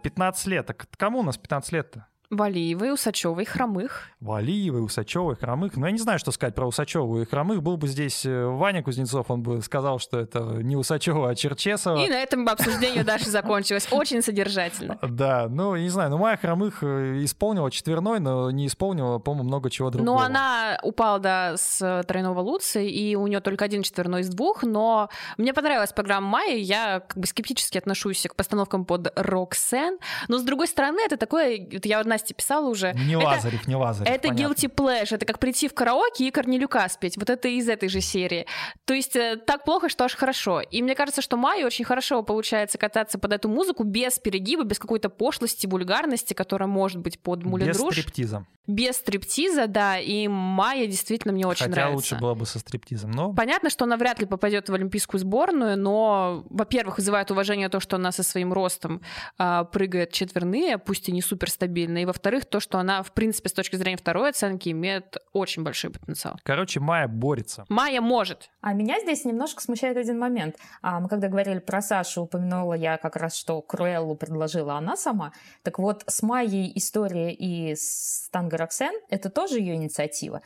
[0.02, 0.66] 15 э, лет.
[0.66, 2.06] Так кому у нас 15 лет-то?
[2.30, 4.08] Валиевой, Усачевой, Хромых.
[4.20, 5.76] Валиевой, Усачевой, Хромых.
[5.76, 7.60] Ну, я не знаю, что сказать про Усачеву и Хромых.
[7.60, 11.98] Был бы здесь э, Ваня Кузнецов, он бы сказал, что это не Усачева, а Черчесова.
[12.04, 13.88] И на этом обсуждение Даши закончилось.
[13.90, 14.98] Очень содержательно.
[15.10, 19.68] Да, ну, не знаю, ну, Майя Хромых э, исполнила четверной, но не исполнила, по-моему, много
[19.68, 20.18] чего другого.
[20.18, 24.62] Ну, она упала, да, с тройного Луци, и у нее только один четверной из двух,
[24.62, 30.38] но мне понравилась программа Майи, я как бы скептически отношусь к постановкам под Роксен, но,
[30.38, 32.92] с другой стороны, это такое, я одна Насте писала уже.
[32.92, 34.12] Не это, Лазарев, не Лазарев.
[34.12, 34.52] Это понятно.
[34.52, 37.16] guilty pleasure, это как прийти в караоке и Корнелюка спеть.
[37.16, 38.46] Вот это из этой же серии.
[38.84, 40.60] То есть э, так плохо, что аж хорошо.
[40.60, 44.78] И мне кажется, что Майе очень хорошо получается кататься под эту музыку без перегиба, без
[44.78, 48.46] какой-то пошлости, вульгарности, которая может быть под Мулен Без стриптиза.
[48.66, 49.98] Без стриптиза, да.
[49.98, 51.96] И Майя действительно мне очень Хотя нравится.
[51.96, 53.32] лучше было бы со стриптизом, но...
[53.32, 57.96] Понятно, что она вряд ли попадет в олимпийскую сборную, но, во-первых, вызывает уважение то, что
[57.96, 59.00] она со своим ростом
[59.38, 63.52] а, прыгает четверные, пусть и не суперстабильно, и, во-вторых, то, что она, в принципе, с
[63.52, 66.38] точки зрения второй оценки, имеет очень большой потенциал.
[66.42, 67.64] Короче, Майя борется.
[67.68, 68.50] Майя может.
[68.60, 70.56] А меня здесь немножко смущает один момент.
[70.82, 75.32] А, мы когда говорили про Сашу, упомянула я как раз, что Круэллу предложила она сама.
[75.62, 80.42] Так вот, с Майей история и с Танго Роксен— это тоже ее инициатива.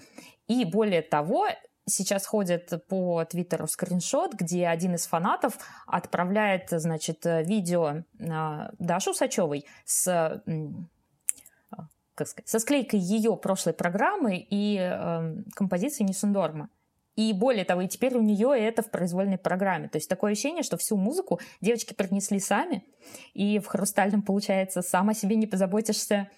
[0.47, 1.49] И более того,
[1.87, 9.67] сейчас ходит по Твиттеру скриншот, где один из фанатов отправляет, значит, видео а, Дашу Сачевой
[9.85, 10.43] с
[12.15, 16.69] как сказать, со склейкой ее прошлой программы и э, композиции Нисендорма.
[17.17, 19.89] И более того, и теперь у нее это в произвольной программе.
[19.89, 22.85] То есть такое ощущение, что всю музыку девочки принесли сами,
[23.35, 26.29] и в «Хрустальном», получается, сам о себе не позаботишься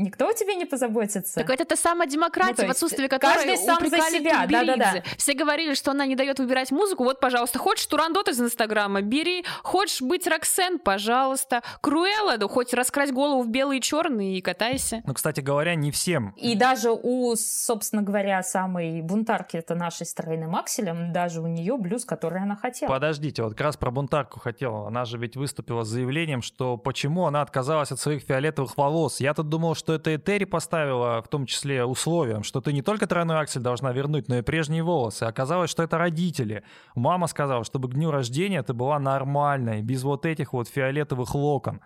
[0.00, 1.34] Никто о тебе не позаботится.
[1.34, 4.46] Так это та самая демократия, ну, в отсутствии которой каждый сам за себя.
[4.46, 5.02] Да, да, да.
[5.18, 7.04] Все говорили, что она не дает выбирать музыку.
[7.04, 9.44] Вот, пожалуйста, хочешь Турандот из Инстаграма, бери.
[9.62, 11.62] Хочешь быть Роксен, пожалуйста.
[11.82, 15.02] Круэлла, да хоть раскрась голову в белый и черный и катайся.
[15.04, 16.30] Ну, кстати говоря, не всем.
[16.38, 22.06] И даже у, собственно говоря, самой бунтарки, это нашей страны Макселем, даже у нее блюз,
[22.06, 22.88] который она хотела.
[22.88, 24.88] Подождите, вот как раз про бунтарку хотела.
[24.88, 29.20] Она же ведь выступила с заявлением, что почему она отказалась от своих фиолетовых волос.
[29.20, 32.80] Я тут думал, что что это Этери поставила в том числе условием, что ты не
[32.80, 35.24] только тройной аксель должна вернуть, но и прежние волосы.
[35.24, 36.62] Оказалось, что это родители.
[36.94, 41.80] Мама сказала, чтобы к дню рождения ты была нормальной, без вот этих вот фиолетовых локон.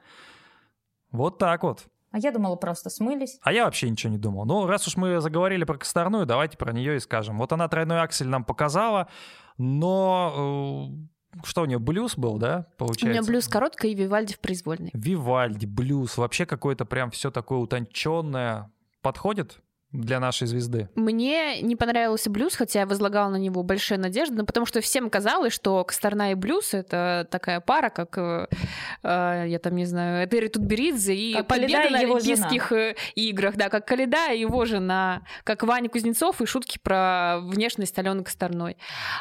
[1.13, 1.87] Вот так вот.
[2.11, 3.39] А я думала, просто смылись.
[3.43, 4.45] А я вообще ничего не думал.
[4.45, 7.39] Ну, раз уж мы заговорили про Косторную, давайте про нее и скажем.
[7.39, 9.09] Вот она тройной аксель нам показала,
[9.57, 11.07] но э,
[11.43, 13.07] что у нее, блюз был, да, получается?
[13.07, 14.91] У меня блюз короткий и Вивальди в произвольной.
[14.93, 18.71] Вивальди, блюз, вообще какое-то прям все такое утонченное.
[19.03, 19.61] Подходит?
[19.95, 20.89] Для нашей звезды?
[20.97, 25.09] Мне не понравился блюз, хотя я возлагала на него большие надежды, но потому что всем
[25.09, 28.47] казалось, что Косторна и блюз— это такая пара, как, э,
[29.05, 32.81] э я там не знаю, Этери Тутберидзе и как победа на Олимпийских жена.
[32.91, 37.97] Э, играх, да, как Каледа и его жена, как Ваня Кузнецов и шутки про внешность
[37.97, 38.77] Алены Косторной.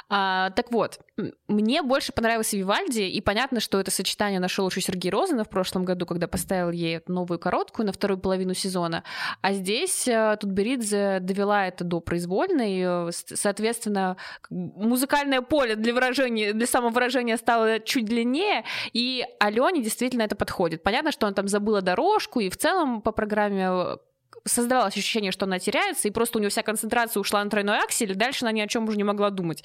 [0.09, 0.99] А, так вот,
[1.47, 5.85] мне больше понравился Вивальди, и понятно, что это сочетание нашел еще Сергей Розанов в прошлом
[5.85, 9.03] году, когда поставил ей новую короткую на вторую половину сезона,
[9.41, 14.17] а здесь э, Тутберидзе Беридзе довела это до произвольной, э, соответственно,
[14.49, 20.83] музыкальное поле для выражения, для самовыражения стало чуть длиннее, и Алене действительно это подходит.
[20.83, 23.97] Понятно, что она там забыла дорожку, и в целом по программе э,
[24.45, 28.11] создавалось ощущение, что она теряется, и просто у нее вся концентрация ушла на тройной аксель,
[28.11, 29.63] и дальше она ни о чем уже не могла думать.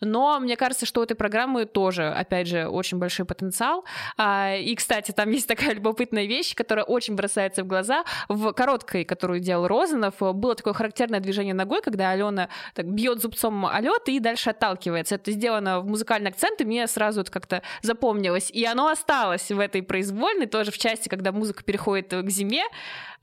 [0.00, 3.84] Но мне кажется, что у этой программы тоже, опять же, очень большой потенциал.
[4.16, 8.04] А, и, кстати, там есть такая любопытная вещь, которая очень бросается в глаза.
[8.28, 13.66] В короткой, которую делал Розанов, было такое характерное движение ногой, когда Алена так бьет зубцом
[13.66, 15.16] о лед и дальше отталкивается.
[15.16, 18.50] Это сделано в музыкальный акцент, и мне сразу это как-то запомнилось.
[18.50, 22.64] И оно осталось в этой произвольной, тоже в части, когда музыка переходит к зиме,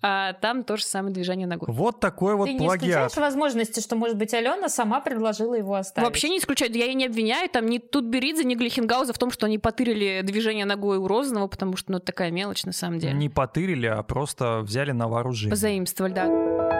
[0.02, 1.68] а, там тоже самое движение ногой.
[1.72, 2.82] Вот такой вот Ты плагиат.
[2.82, 6.08] не исключаешь возможности, что, может быть, Алена сама предложила его оставить?
[6.08, 6.72] Вообще не исключаю.
[6.72, 7.50] Я ее не обвиняю.
[7.50, 11.78] Там ни Тутберидзе, ни Глихенгауза в том, что они потырили движение ногой у Розанова, потому
[11.78, 13.14] что ну, это такая мелочь на самом деле.
[13.14, 15.52] Не потырили, а просто взяли на вооружение.
[15.52, 16.79] Позаимствовали, да.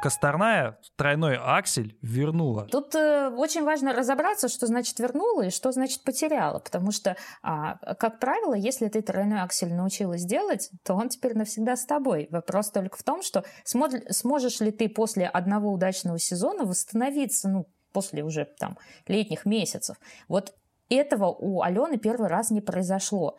[0.00, 2.66] Косторная тройной аксель вернула.
[2.70, 7.76] Тут э, очень важно разобраться, что значит вернула и что значит потеряла, потому что, а,
[7.94, 12.28] как правило, если ты тройной аксель научилась делать, то он теперь навсегда с тобой.
[12.30, 17.66] Вопрос только в том, что сможешь, сможешь ли ты после одного удачного сезона восстановиться, ну,
[17.92, 19.96] после уже там летних месяцев.
[20.28, 20.54] Вот
[20.88, 23.36] этого у Алены первый раз не произошло.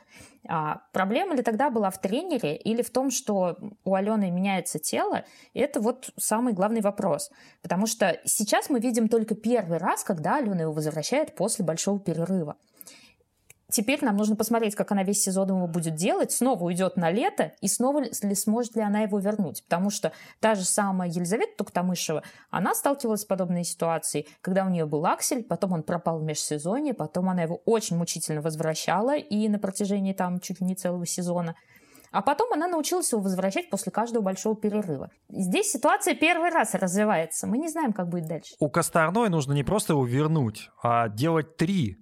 [0.48, 5.26] А, проблема ли тогда была в тренере или в том, что у Алены меняется тело?
[5.54, 7.30] Это вот самый главный вопрос.
[7.62, 12.56] Потому что сейчас мы видим только первый раз, когда Алена его возвращает после большого перерыва.
[13.72, 17.54] Теперь нам нужно посмотреть, как она весь сезон его будет делать, снова уйдет на лето,
[17.62, 19.64] и снова ли сможет ли она его вернуть.
[19.64, 24.86] Потому что та же самая Елизавета Туктамышева, она сталкивалась с подобной ситуацией, когда у нее
[24.86, 29.60] был аксель, потом он пропал в межсезонье, потом она его очень мучительно возвращала, и на
[29.60, 31.56] протяжении там чуть ли не целого сезона.
[32.12, 35.12] А потом она научилась его возвращать после каждого большого перерыва.
[35.30, 37.46] Здесь ситуация первый раз развивается.
[37.46, 38.56] Мы не знаем, как будет дальше.
[38.60, 41.98] У Косторной нужно не просто его вернуть, а делать три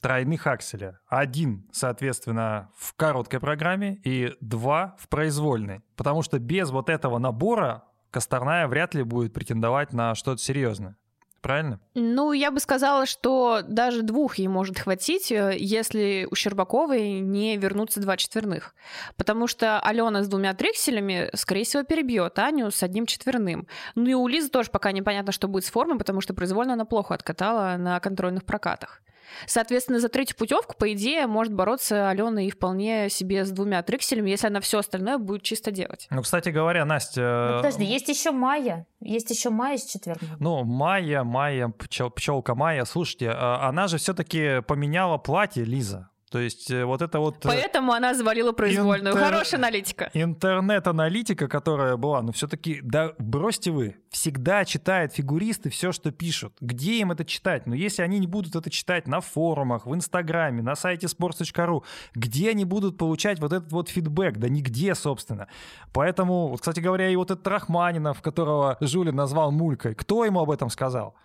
[0.00, 1.00] тройных акселя.
[1.08, 5.80] Один, соответственно, в короткой программе и два в произвольной.
[5.96, 10.96] Потому что без вот этого набора Косторная вряд ли будет претендовать на что-то серьезное.
[11.40, 11.80] Правильно?
[11.94, 17.56] Ну, я бы сказала, что даже двух ей может хватить, э, если у Щербаковой не
[17.56, 18.74] вернутся два четверных.
[19.16, 23.68] Потому что Алена с двумя трикселями, скорее всего, перебьет Аню с одним четверным.
[23.94, 26.84] Ну и у Лизы тоже пока непонятно, что будет с формой, потому что произвольно она
[26.84, 29.00] плохо откатала на контрольных прокатах.
[29.46, 34.30] Соответственно, за третью путевку, по идее, может бороться Алена и вполне себе с двумя трикселями,
[34.30, 36.06] если она все остальное будет чисто делать.
[36.10, 37.50] Ну, кстати говоря, Настя...
[37.52, 38.86] Ну, подожди, есть еще Майя.
[39.00, 40.28] Есть еще Майя с четвертым.
[40.38, 42.84] Ну, Майя, Майя, пчел, пчелка Майя.
[42.84, 46.09] Слушайте, а, она же все-таки поменяла платье, Лиза.
[46.30, 47.44] То есть э, вот это вот...
[47.44, 49.14] Э, Поэтому она завалила произвольную.
[49.14, 49.24] Интер...
[49.24, 50.10] Хорошая аналитика.
[50.14, 56.54] Интернет-аналитика, которая была, но все-таки, да бросьте вы, всегда читают фигуристы все, что пишут.
[56.60, 57.66] Где им это читать?
[57.66, 61.82] Но если они не будут это читать на форумах, в Инстаграме, на сайте sports.ru,
[62.14, 64.38] где они будут получать вот этот вот фидбэк?
[64.38, 65.48] Да нигде, собственно.
[65.92, 70.70] Поэтому, кстати говоря, и вот этот Рахманинов, которого Жулин назвал мулькой, кто ему об этом
[70.70, 71.16] сказал?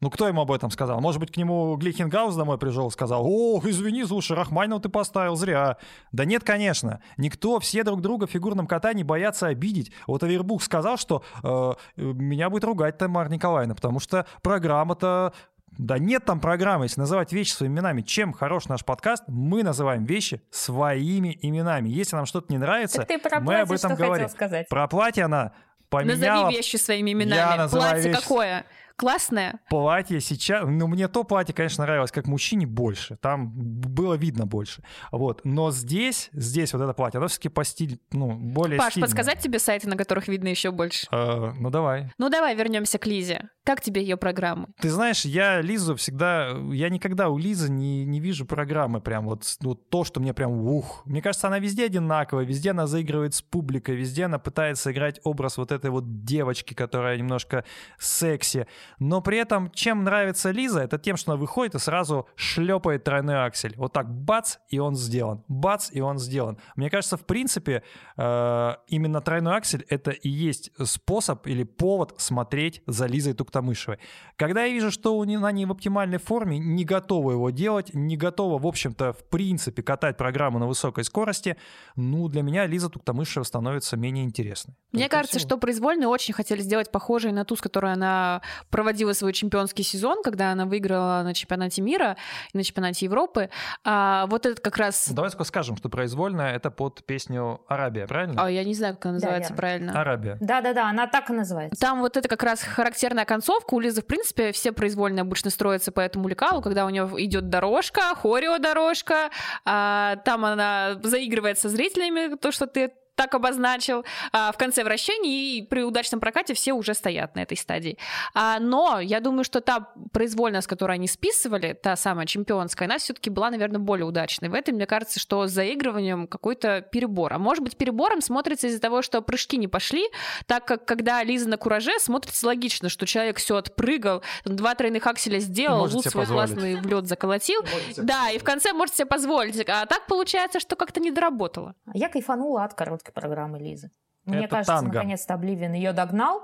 [0.00, 1.00] Ну, кто ему об этом сказал?
[1.00, 5.36] Может быть, к нему Глихенгаус домой пришел и сказал, «О, извини, слушай, Рахманинова ты поставил
[5.36, 5.78] зря».
[6.12, 7.00] Да нет, конечно.
[7.16, 9.92] Никто, все друг друга в фигурном катании боятся обидеть.
[10.06, 15.32] Вот Авербух сказал, что э, меня будет ругать Тамара Николаевна, потому что программа-то
[15.78, 18.02] да нет там программы, если называть вещи своими именами.
[18.02, 19.24] Чем хорош наш подкаст?
[19.26, 21.88] Мы называем вещи своими именами.
[21.88, 23.06] Если нам что-то не нравится,
[23.40, 24.28] мы об этом говорим.
[24.28, 24.68] Сказать.
[24.68, 25.52] Про платье она
[25.88, 26.44] поменяла...
[26.44, 27.62] Назови вещи своими именами.
[27.62, 28.20] Я платье вещи...
[28.20, 28.64] какое?
[28.96, 29.60] Классное.
[29.68, 30.64] Платье сейчас...
[30.66, 33.16] Ну, мне то платье, конечно, нравилось как мужчине больше.
[33.16, 34.82] Там было видно больше.
[35.10, 35.40] Вот.
[35.44, 39.08] Но здесь, здесь вот это платье, оно все-таки по стилю, ну, более Паш, стильное.
[39.08, 41.06] подсказать тебе сайты, на которых видно еще больше?
[41.10, 42.12] Э, ну, давай.
[42.18, 43.48] Ну, давай вернемся к Лизе.
[43.64, 44.68] Как тебе ее программы?
[44.80, 46.50] Ты знаешь, я Лизу всегда...
[46.72, 50.52] Я никогда у Лизы не, не вижу программы прям вот, ну, то, что мне прям
[50.52, 51.02] ух.
[51.06, 55.56] Мне кажется, она везде одинаковая, везде она заигрывает с публикой, везде она пытается играть образ
[55.56, 57.64] вот этой вот девочки, которая немножко
[57.98, 58.66] секси.
[58.98, 63.44] Но при этом, чем нравится Лиза, это тем, что она выходит и сразу шлепает тройной
[63.46, 63.74] аксель.
[63.76, 65.44] Вот так бац, и он сделан.
[65.48, 66.58] Бац, и он сделан.
[66.76, 67.82] Мне кажется, в принципе,
[68.16, 73.98] э, именно тройной аксель— это и есть способ или повод смотреть за Лизой Туктамышевой.
[74.36, 78.58] Когда я вижу, что она не в оптимальной форме, не готова его делать, не готова,
[78.58, 81.56] в общем-то, в принципе, катать программу на высокой скорости,
[81.96, 84.74] ну, для меня Лиза Туктамышева становится менее интересной.
[84.92, 85.48] Мне кажется, всего.
[85.48, 88.42] что произвольные очень хотели сделать похожей на ту, с которой она
[88.74, 92.16] проводила свой чемпионский сезон, когда она выиграла на чемпионате мира
[92.52, 93.48] и на чемпионате Европы.
[93.84, 95.10] А вот это как раз...
[95.12, 98.34] Давай только скажем, что произвольная— это под песню «Арабия», правильно?
[98.44, 99.56] А, я не знаю, как она Да, называется верно.
[99.56, 100.00] правильно.
[100.00, 100.38] «Арабия».
[100.40, 101.80] Да-да-да, она так и называется.
[101.80, 103.74] Там вот это как раз характерная концовка.
[103.74, 107.48] У Лизы, в принципе, все произвольно обычно строятся по этому лекалу, когда у нее идет
[107.48, 109.30] дорожка, хорео-дорожка,
[109.64, 115.58] а, там она заигрывает со зрителями, то, что ты так обозначил, а, в конце вращений,
[115.58, 117.98] и при удачном прокате все уже стоят на этой стадии.
[118.34, 122.98] А, но я думаю, что та произвольная, с которой они списывали, та самая чемпионская, она
[122.98, 124.48] все-таки была, наверное, более удачной.
[124.48, 127.32] В этом, мне кажется, что с заигрыванием какой-то перебор.
[127.32, 130.08] А может быть, перебором смотрится из-за того, что прыжки не пошли,
[130.46, 135.38] так как когда Лиза на кураже, смотрится логично, что человек все отпрыгал, два тройных акселя
[135.38, 136.50] сделал, может себе свой позволить.
[136.50, 137.60] классный в лед заколотил.
[137.96, 139.60] Да, и в конце может себе позволить.
[139.68, 141.74] А так получается, что как-то не доработало.
[141.92, 142.74] Я кайфанула от
[143.04, 143.90] короткой программы Лизы.
[144.24, 144.94] Мне Это кажется, танго.
[144.94, 146.42] наконец-то Обливиан ее догнал.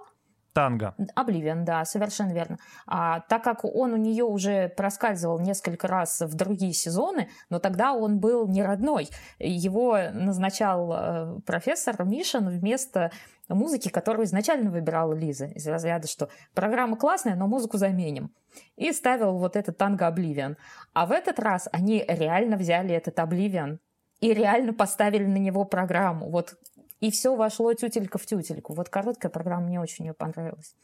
[0.53, 0.95] Танго.
[1.15, 2.59] Обливиан, да, совершенно верно.
[2.87, 7.93] А, так как он у нее уже проскальзывал несколько раз в другие сезоны, но тогда
[7.93, 9.09] он был не родной.
[9.39, 13.13] Его назначал э, профессор Мишин вместо
[13.49, 15.47] музыки, которую изначально выбирала Лиза.
[15.47, 18.33] Из разряда, что программа классная, но музыку заменим.
[18.77, 20.57] И ставил вот этот танго Обливиан.
[20.93, 23.79] А в этот раз они реально взяли этот Обливиан
[24.21, 26.29] и реально поставили на него программу.
[26.31, 26.55] Вот
[27.01, 28.75] и все вошло тютелька в тютельку.
[28.75, 30.75] Вот короткая программа мне очень ее понравилась.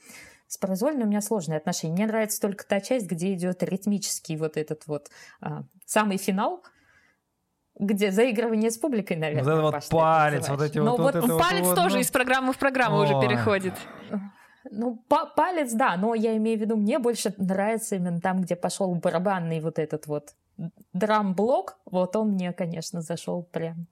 [0.49, 1.93] С произвольной у меня сложные отношения.
[1.93, 5.11] Мне нравится только та часть, где идет ритмический вот этот вот
[5.41, 6.62] а, самый финал,
[7.78, 9.45] где заигрывание с публикой, наверное.
[9.45, 12.01] Вот это вот палец, вот эти Но вот- вот это вот- Палец тоже ну.
[12.01, 13.26] из программы в программу уже Ой.
[13.26, 13.74] переходит.
[14.70, 18.57] Ну, па- палец, да, но я имею в виду, мне больше нравится именно там, где
[18.57, 20.34] пошел барабанный вот этот вот
[20.93, 21.79] драм-блок.
[21.85, 23.87] Вот он мне, конечно, зашел прям.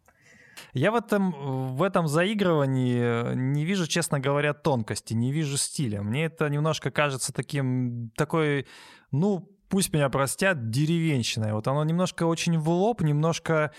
[0.73, 6.03] Я в этом, в этом заигрывании не вижу, честно говоря, тонкости, не вижу стиля.
[6.03, 8.67] Мне это немножко кажется таким, такой,
[9.11, 11.53] ну, пусть меня простят, деревенщиной.
[11.53, 13.73] Вот оно немножко очень в лоб, немножко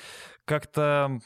[0.46, 1.20] как-то,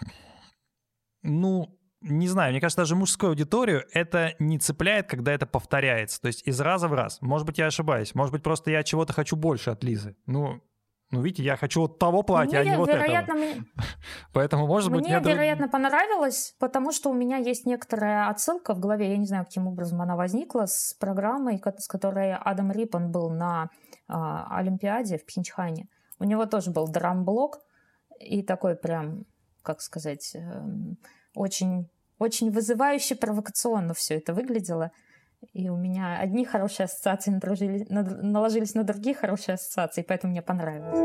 [1.24, 6.22] ну, не знаю, мне кажется, даже мужскую аудиторию это не цепляет, когда это повторяется.
[6.22, 7.22] То есть из раза в раз.
[7.22, 8.16] Может быть, я ошибаюсь.
[8.16, 10.16] Может быть, просто я чего-то хочу больше от Лизы.
[10.26, 10.62] Ну,
[11.12, 13.38] ну, видите, я хочу вот того платья, а Мне, не вот вероятно, этого.
[13.38, 13.66] мне-
[14.34, 18.74] Поэтому, может быть, Мне, я друг- вероятно, понравилось, потому что у меня есть некоторая отсылка
[18.76, 23.12] в голове, я не знаю, каким образом она возникла, с программой, с которой Адам Риппон
[23.12, 23.70] был на
[24.07, 25.88] а, Олимпиаде в Пхенчхане.
[26.20, 27.60] У него тоже был драм-блок,
[28.20, 29.24] и такой прям,
[29.64, 30.97] как сказать, эм,
[31.34, 31.89] очень,
[32.20, 34.91] очень вызывающе, провокационно все это выглядело.
[35.53, 37.31] И у меня одни хорошие ассоциации
[37.89, 40.99] над- наложились на другие хорошие ассоциации, поэтому мне понравилось.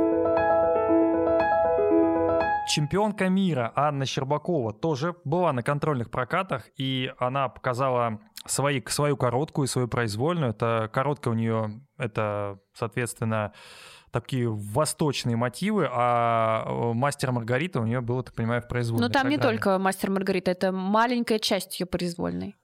[2.67, 9.67] Чемпионка мира Анна Щербакова тоже была на контрольных прокатах, и она показала свои, свою короткую
[9.67, 10.51] и свою произвольную.
[10.51, 13.53] Это короткая у нее, это, соответственно,
[14.11, 19.13] такие восточные мотивы, а э, мастер Маргарита у нее было, так понимаю, в произвольной Но
[19.13, 19.59] там не программе.
[19.59, 22.57] только мастер Маргарита, это маленькая часть ее произвольной.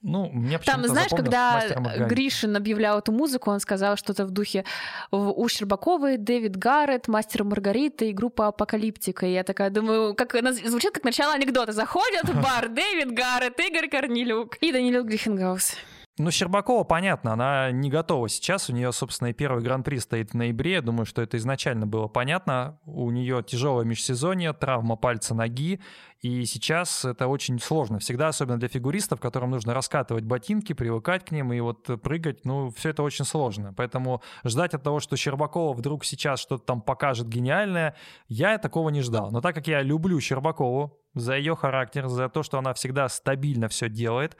[0.00, 1.60] Ну, мне Там, знаешь, когда.
[2.06, 4.64] Гришин объявлял эту музыку, он сказал что-то в духе
[5.10, 9.26] «В- у Щербаковой Дэвид Гаррет, мастер Маргарита и группа Апокалиптика.
[9.26, 11.72] И я такая думаю, как звучит как начало анекдота.
[11.72, 15.74] Заходят в бар Дэвид Гаррет, Игорь Корнилюк и Данилюк Гриффенгаус.
[16.18, 18.68] Ну, Щербакова, понятно, она не готова сейчас.
[18.68, 20.72] У нее, собственно, и первый гран-при стоит в ноябре.
[20.72, 22.80] Я думаю, что это изначально было понятно.
[22.86, 25.80] У нее тяжелое межсезонье, травма пальца ноги.
[26.20, 28.00] И сейчас это очень сложно.
[28.00, 32.44] Всегда, особенно для фигуристов, которым нужно раскатывать ботинки, привыкать к ним и вот прыгать.
[32.44, 33.72] Ну, все это очень сложно.
[33.76, 37.94] Поэтому ждать от того, что Щербакова вдруг сейчас что-то там покажет гениальное,
[38.26, 39.30] я такого не ждал.
[39.30, 43.68] Но так как я люблю Щербакову за ее характер, за то, что она всегда стабильно
[43.68, 44.36] все делает,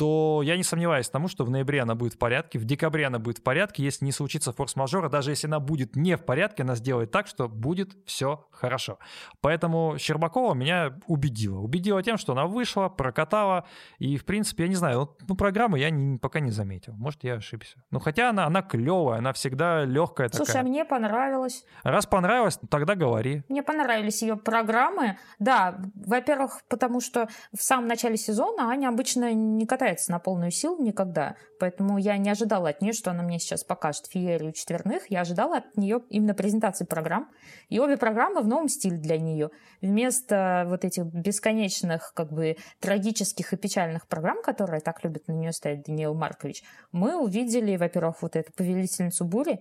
[0.00, 3.18] то я не сомневаюсь тому, что в ноябре она будет в порядке, в декабре она
[3.18, 6.74] будет в порядке, если не случится форс-мажора, даже если она будет не в порядке, она
[6.74, 8.98] сделает так, что будет все хорошо.
[9.42, 11.58] Поэтому Щербакова меня убедила.
[11.58, 13.66] Убедила тем, что она вышла, прокатала,
[13.98, 16.94] и, в принципе, я не знаю, ну, программы я не, пока не заметил.
[16.94, 17.76] Может, я ошибся.
[17.90, 20.62] Ну, хотя она, она клевая, она всегда легкая Слушай, такая.
[20.62, 21.66] а мне понравилось.
[21.82, 23.42] Раз понравилось, тогда говори.
[23.50, 25.18] Мне понравились ее программы.
[25.38, 30.80] Да, во-первых, потому что в самом начале сезона Аня обычно не катается на полную силу
[30.82, 35.10] никогда, поэтому я не ожидала от нее, что она мне сейчас покажет феерию четверных.
[35.10, 37.28] Я ожидала от нее именно презентации программ.
[37.68, 39.50] И обе программы в новом стиле для нее.
[39.82, 45.52] Вместо вот этих бесконечных, как бы, трагических и печальных программ, которые так любит на нее
[45.52, 46.62] ставить Даниил Маркович,
[46.92, 49.58] мы увидели, во-первых, вот эту повелительницу бури,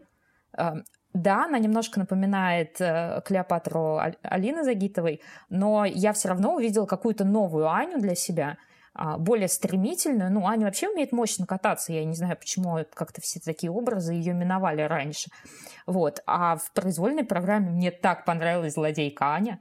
[0.54, 0.76] а,
[1.14, 7.68] да, она немножко напоминает э, Клеопатру Алины Загитовой, но я все равно увидела какую-то новую
[7.68, 8.58] Аню для себя–
[9.18, 10.32] более стремительную.
[10.32, 11.94] Ну, Аня вообще умеет мощно кататься.
[11.94, 15.30] Я не знаю, почему как-то все такие образы ее миновали раньше.
[15.86, 16.22] Вот.
[16.26, 19.60] А в произвольной программе мне так понравилась злодейка Аня.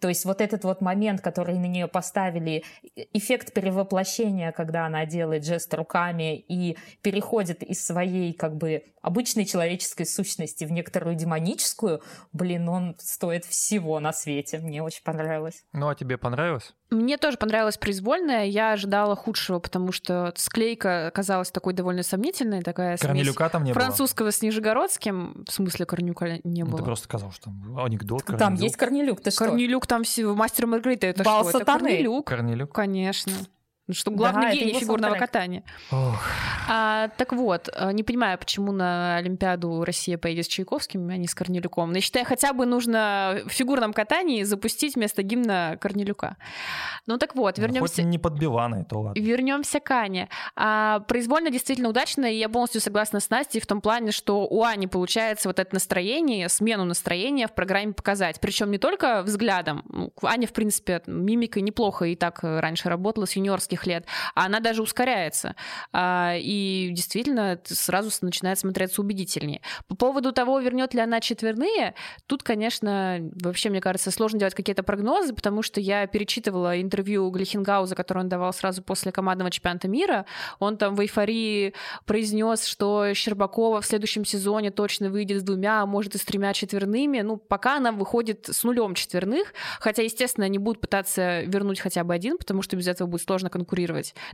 [0.00, 2.64] То есть вот этот вот момент, который на нее поставили,
[3.12, 10.04] эффект перевоплощения, когда она делает жест руками и переходит из своей как бы обычной человеческой
[10.04, 14.58] сущности в некоторую демоническую, блин, он стоит всего на свете.
[14.58, 15.64] Мне очень понравилось.
[15.72, 16.74] Ну а тебе понравилось?
[16.90, 18.44] Мне тоже понравилось произвольная.
[18.46, 24.26] Я ожидала худшего, потому что склейка оказалась такой довольно сомнительной, такая Корнелюка там не французского
[24.26, 24.32] было.
[24.32, 25.44] с нижегородским.
[25.48, 26.72] В смысле Корнюка не было.
[26.72, 28.22] Ну, ты просто сказал, что там анекдот.
[28.22, 28.38] Корнелюк.
[28.40, 29.46] Там есть Корнелюк, ты что?
[29.46, 31.58] Корнелюк там в «Мастер Маргарита» это Бал что?
[31.58, 31.88] Сатаны.
[31.88, 32.26] Это Корнелюк.
[32.26, 32.72] Корнелюк.
[32.72, 33.32] Конечно.
[33.90, 35.30] Ну, что главный да, гений фигурного саундтрек.
[35.30, 35.64] катания.
[35.90, 36.24] Ох.
[36.68, 41.26] А, так вот, э, не понимаю, почему на Олимпиаду Россия поедет с Чайковским, а не
[41.26, 41.90] с Корнелюком.
[41.90, 46.36] Но я считаю, хотя бы нужно в фигурном катании запустить вместо гимна Корнелюка.
[47.06, 47.96] Ну так вот, Ну, вернемся.
[47.96, 49.20] Хоть не под Билана, то ладно.
[49.20, 50.28] Вернемся к Ане.
[50.54, 54.62] А, произвольно действительно удачно, и я полностью согласна с Настей в том плане, что у
[54.62, 58.38] Ани получается вот это настроение, смену настроения в программе показать.
[58.40, 59.82] Причем не только взглядом.
[59.88, 64.60] Ну, Аня, в принципе, мимикой неплохо и так раньше работала с юниорских лет, а она
[64.60, 65.54] даже ускоряется.
[65.92, 69.60] А, и действительно сразу начинает смотреться убедительнее.
[69.88, 71.94] По поводу того, вернет ли она четверные,
[72.26, 77.94] тут, конечно, вообще, мне кажется, сложно делать какие-то прогнозы, потому что я перечитывала интервью Глихенгауза,
[77.94, 80.26] которое он давал сразу после командного чемпионата мира.
[80.58, 81.74] Он там в эйфории
[82.04, 86.52] произнес, что Щербакова в следующем сезоне точно выйдет с двумя, а может и с тремя
[86.52, 87.20] четверными.
[87.20, 92.14] Ну, пока она выходит с нулем четверных, хотя, естественно, они будут пытаться вернуть хотя бы
[92.14, 93.69] один, потому что без этого будет сложно конкурировать.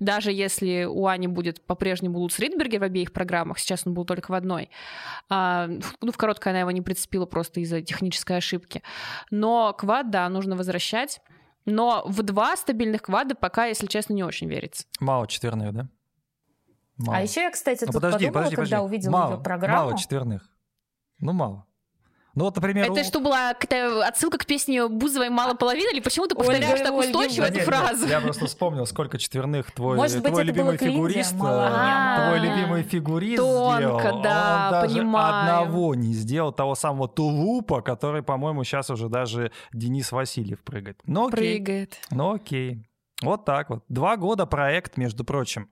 [0.01, 4.31] Даже если у Ани будет по-прежнему Луц Ридбергер в обеих программах, сейчас он был только
[4.31, 4.71] в одной.
[5.29, 5.69] А,
[6.01, 8.83] ну, в короткой она его не прицепила просто из-за технической ошибки.
[9.31, 11.21] Но квад, да, нужно возвращать.
[11.65, 14.85] Но в два стабильных квада пока, если честно, не очень верится.
[15.01, 15.89] Мало четверных, да?
[16.97, 17.19] Мало.
[17.19, 18.95] А еще я, кстати, Ну, тут подожди, подумала, подожди, когда подожди.
[18.95, 19.85] увидела мало, ее программу.
[19.89, 20.51] Мало четверных.
[21.19, 21.66] Ну, мало.
[22.37, 22.85] Ну, вот, например...
[22.85, 26.45] Это у- что, была какая-то отсылка к песне Бузовой «Мало половины» или почему ты Ольга,
[26.51, 28.07] повторяешь так Ольга, устойчиво Да эту фразу?
[28.07, 32.35] я просто вспомнил, сколько четверных твой, Может быть, твой это любимый фигурист, э, твой мало
[32.37, 34.23] любимый фигурист Тонко, сделал.
[34.23, 35.41] да, Он даже понимаю.
[35.57, 41.01] одного не сделал, того самого тулупа, который, по-моему, сейчас уже даже Денис Васильев прыгает.
[41.07, 41.95] Ну окей, Прыгает.
[42.11, 42.87] ну окей.
[43.23, 43.83] Вот так вот.
[43.89, 45.71] Два года проект, между прочим.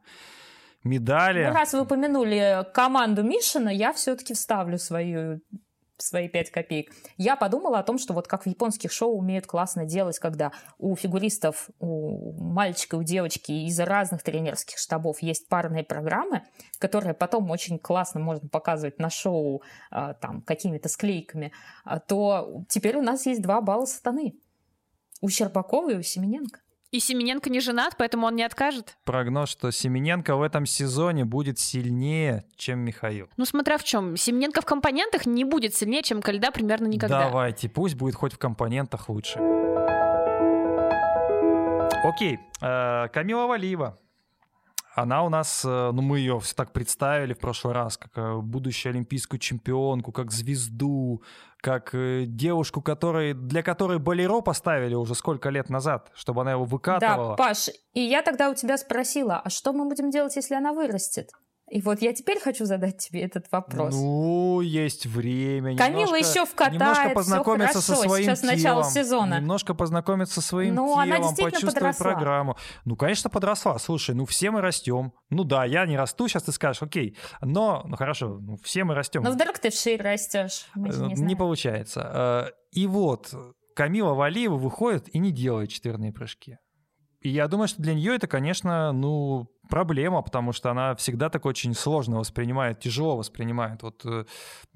[0.82, 1.44] Медали.
[1.46, 5.40] Ну, раз вы упомянули команду Мишина, я все-таки вставлю свою
[5.98, 6.92] свои пять копеек.
[7.16, 10.96] Я подумала о том, что вот как в японских шоу умеют классно делать, когда у
[10.96, 16.42] фигуристов, у мальчика, у девочки из разных тренерских штабов есть парные программы,
[16.78, 21.52] которые потом очень классно можно показывать на шоу а, там какими-то склейками,
[21.84, 24.34] а, то теперь у нас есть два балла сатаны.
[25.20, 26.60] У Щербакова и у Семененко.
[26.94, 28.96] И Семененко не женат, поэтому он не откажет.
[29.02, 33.28] Прогноз, что Семененко в этом сезоне будет сильнее, чем Михаил.
[33.36, 34.16] Ну, смотря в чем.
[34.16, 37.24] Семененко в компонентах не будет сильнее, чем Кальда примерно никогда.
[37.24, 39.40] Давайте, пусть будет хоть в компонентах лучше.
[42.04, 43.98] Окей, э, Камила Валиева.
[44.94, 48.36] Она у нас, э, ну мы ее все так представили в прошлый раз, как э,
[48.36, 51.22] будущую олимпийскую чемпионку, как звезду,
[51.56, 56.64] как э, девушку, которой, для которой Болеро поставили уже сколько лет назад, чтобы она его
[56.64, 57.36] выкатывала.
[57.36, 60.72] Да, Паш, и я тогда у тебя спросила, а что мы будем делать, если она
[60.72, 61.30] вырастет?
[61.70, 63.94] И вот я теперь хочу задать тебе этот вопрос.
[63.94, 65.76] Ну, есть время.
[65.76, 68.54] Камила немножко- еще вкатает, немножко познакомиться со хорошо, своим сейчас телом.
[68.54, 69.40] начало сезона.
[69.40, 72.12] Немножко познакомиться со своим Ну, она телом, действительно почувствовать подросла.
[72.12, 72.56] программу.
[72.84, 73.78] Ну, конечно, подросла.
[73.78, 75.14] Слушай, ну все мы растем.
[75.30, 77.16] Ну да, я не расту, сейчас ты скажешь, окей.
[77.40, 79.22] Но, ну хорошо, ну, все мы растем.
[79.22, 80.66] Но вдруг ты вширь растешь.
[80.76, 82.50] Э, не не получается.
[82.50, 83.32] Э, И вот
[83.74, 86.58] Камила Валиева выходит и не делает четверные прыжки.
[87.24, 91.46] И я думаю, что для нее это, конечно, ну, проблема, потому что она всегда так
[91.46, 93.82] очень сложно воспринимает, тяжело воспринимает.
[93.82, 94.26] Вот э,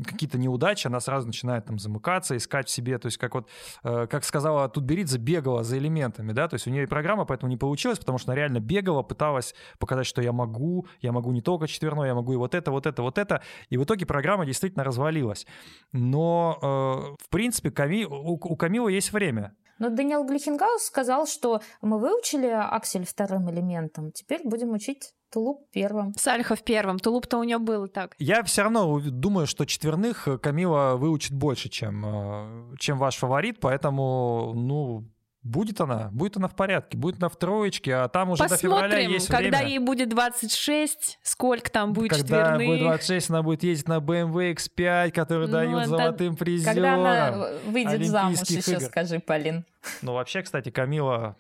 [0.02, 3.50] какие-то неудачи, она сразу начинает там замыкаться, искать в себе, то есть как вот,
[3.84, 7.50] э, как сказала Тутберидзе, бегала за элементами, да, то есть у нее и программа поэтому
[7.50, 11.42] не получилась, потому что она реально бегала, пыталась показать, что я могу, я могу не
[11.42, 14.46] только четверной, я могу и вот это, вот это, вот это, и в итоге программа
[14.46, 15.46] действительно развалилась.
[15.92, 21.60] Но, э, в принципе, Ками, у, у Камилы есть время, но Даниэл Глихенгаус сказал, что
[21.80, 26.14] мы выучили аксель вторым элементом, теперь будем учить Тулуп первым.
[26.14, 26.98] Сальхов первым.
[26.98, 28.14] Тулуп-то у него был так.
[28.18, 34.52] Я все равно думаю, что четверных Камила выучит больше, чем, э, чем ваш фаворит, поэтому,
[34.54, 35.04] ну,
[35.48, 38.76] Будет она, будет она в порядке, будет она в троечке, а там уже Посмотрим, до
[38.76, 39.68] февраля есть когда время.
[39.70, 42.66] ей будет 26, сколько там будет когда четверных.
[42.66, 46.74] будет 26, она будет ездить на BMW X5, который Ну, дает это золотым призером.
[46.74, 48.82] Когда она выйдет замуж, Олимпийских еще игр.
[48.90, 49.64] скажи, Полин.
[50.02, 51.34] Ну, вообще, кстати, Камила,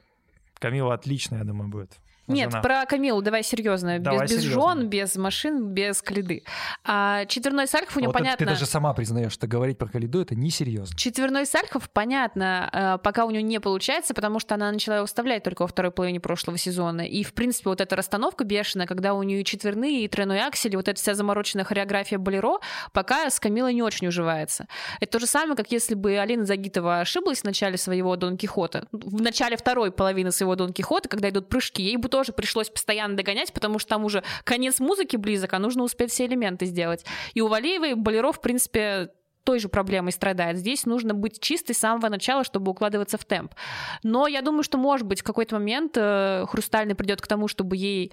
[0.58, 1.92] Камила отличная, я думаю, будет.
[2.28, 2.62] Нет, жена.
[2.62, 3.98] про Камилу давай серьезно.
[3.98, 4.62] Давай без, без серьезно.
[4.62, 6.44] жен, без машин, без Калиды.
[6.84, 8.46] А четверной Сальхов у него Вот понятно.
[8.46, 10.96] Ты даже сама признаешь, что говорить про Калиду это несерьезно.
[10.96, 15.42] Четверной Сальхов, понятно, э, пока у нее не получается, потому что она начала его вставлять
[15.42, 17.02] только во второй половине прошлого сезона.
[17.02, 20.76] И, в принципе, вот эта расстановка бешеная, когда у нее четверные, и тройной аксель, и
[20.76, 22.58] вот эта вся замороченная хореография болеро,
[22.92, 24.66] пока с Камилой не очень уживается.
[25.00, 28.86] Это то же самое, как если бы Алина Загитова ошиблась в начале своего Дон Кихота.
[28.92, 33.16] В начале второй половины своего Дон Кихота, когда идут прыжки, ей бы тоже пришлось постоянно
[33.16, 37.04] догонять, потому что там уже конец музыки близок, а нужно успеть все элементы сделать.
[37.34, 39.10] И у Валеевой болеро, в принципе,
[39.44, 40.56] той же проблемой страдает.
[40.56, 43.54] Здесь нужно быть чистой с самого начала, чтобы укладываться в темп.
[44.02, 47.76] Но я думаю, что, может быть, в какой-то момент э, Хрустальный придет к тому, чтобы
[47.76, 48.10] ей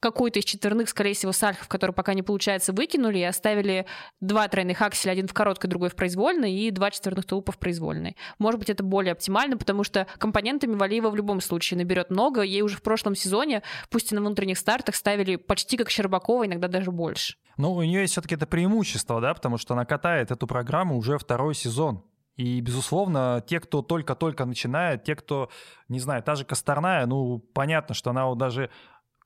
[0.00, 3.86] какой-то из четверных, скорее всего, сальхов, который пока не получается, выкинули и оставили
[4.20, 8.16] два тройных акселя, один в короткой, другой в произвольной, и два четверных тулупа в произвольной.
[8.38, 12.42] Может быть, это более оптимально, потому что компонентами Валиева в любом случае наберет много.
[12.42, 16.68] Ей уже в прошлом сезоне, пусть и на внутренних стартах, ставили почти как Щербакова, иногда
[16.68, 17.36] даже больше.
[17.56, 21.18] Но у нее есть все-таки это преимущество, да, потому что она катает эту программу уже
[21.18, 22.04] второй сезон.
[22.36, 25.50] И, безусловно, те, кто только-только начинает, те, кто,
[25.88, 28.70] не знаю, та же Косторная, ну, понятно, что она вот даже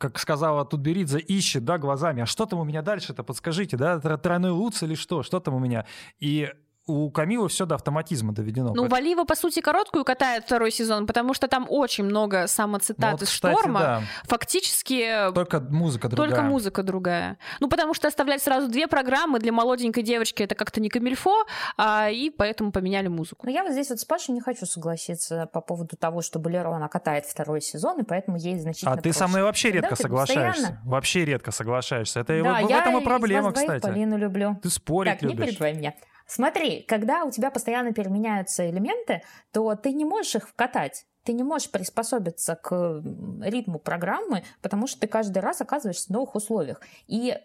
[0.03, 4.19] как сказала Тутберидзе, ищет, да, глазами, а что там у меня дальше-то, подскажите, да, тр-
[4.19, 5.87] тройной луц или что, что там у меня?
[6.19, 6.51] И
[6.87, 8.73] у Камилы все до автоматизма доведено.
[8.75, 13.11] Ну, Валиева, по сути, короткую катает второй сезон, потому что там очень много самоцитат Ну,
[13.13, 13.81] вот, из кстати, «Шторма».
[13.81, 14.03] да.
[14.25, 16.29] Фактически Только музыка другая.
[16.31, 17.39] только музыка другая.
[17.61, 22.11] Ну, потому что оставлять сразу две программы для молоденькой девочки это как-то не камильфо, а,
[22.11, 23.47] и поэтому поменяли музыку.
[23.47, 26.71] Но я вот здесь вот с Пашей не хочу согласиться по поводу того, что Болеро
[26.75, 29.31] она катает второй сезон, и поэтому ей значительно А ты со проще.
[29.31, 30.53] мной вообще редко ты соглашаешься.
[30.63, 32.21] постоянно- Вообще редко соглашаешься.
[32.21, 33.81] Это Да, вот в я этом и из проблема, кстати.
[33.83, 34.59] Полину люблю.
[34.63, 35.51] Ты спорить Так, не любишь.
[35.51, 35.95] перебивай меня.
[36.35, 39.21] Смотри, когда у тебя постоянно переменяются элементы,
[39.53, 41.05] то ты не можешь их вкатать.
[41.25, 43.03] Ты не можешь приспособиться к
[43.43, 46.81] ритму программы, потому что ты каждый раз оказываешься в новых условиях.
[47.07, 47.39] И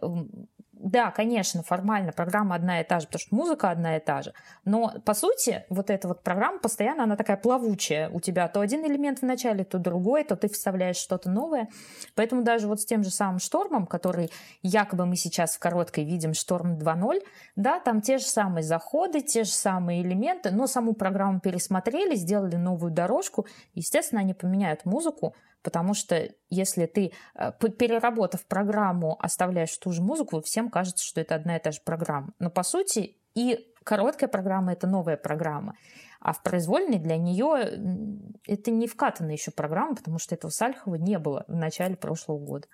[0.88, 4.34] да, конечно, формально программа одна и та же, потому что музыка одна и та же.
[4.64, 8.10] Но по сути, вот эта вот программа постоянно, она такая плавучая.
[8.10, 11.68] У тебя то один элемент в начале, то другой, то ты вставляешь что-то новое.
[12.16, 14.32] Поэтому даже вот с тем же самым штормом, который
[14.64, 17.22] якобы мы сейчас в короткой видим шторм 2.0,
[17.58, 22.56] да, там те же самые заходы, те же самые элементы, но саму программу пересмотрели, сделали
[22.56, 23.46] новую дорожку.
[23.74, 25.36] Естественно, они поменяют музыку,
[25.68, 31.36] потому что если ты, э, переработав программу, оставляешь ту же музыку, всем кажется, что это
[31.36, 32.30] одна и та же программа.
[32.40, 35.76] Но по сути и короткая программа— это новая программа.
[36.22, 41.20] А в произвольной для нее это не вкатанная еще программа, потому что этого Сальхова не
[41.20, 42.68] было в начале прошлого года.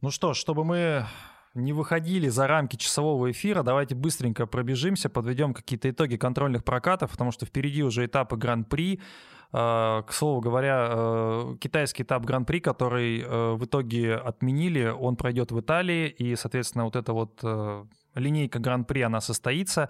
[0.00, 1.06] Ну что чтобы мы
[1.54, 7.30] не выходили за рамки часового эфира, давайте быстренько пробежимся, подведем какие-то итоги контрольных прокатов, потому
[7.30, 9.00] что впереди уже этапы Гран-при.
[9.52, 15.52] Э, К слову говоря, э, китайский этап Гран-при, который э, в итоге отменили, он пройдет
[15.52, 17.84] в Италии, и, соответственно, вот эта вот э,
[18.14, 19.88] линейка Гран-при, она состоится.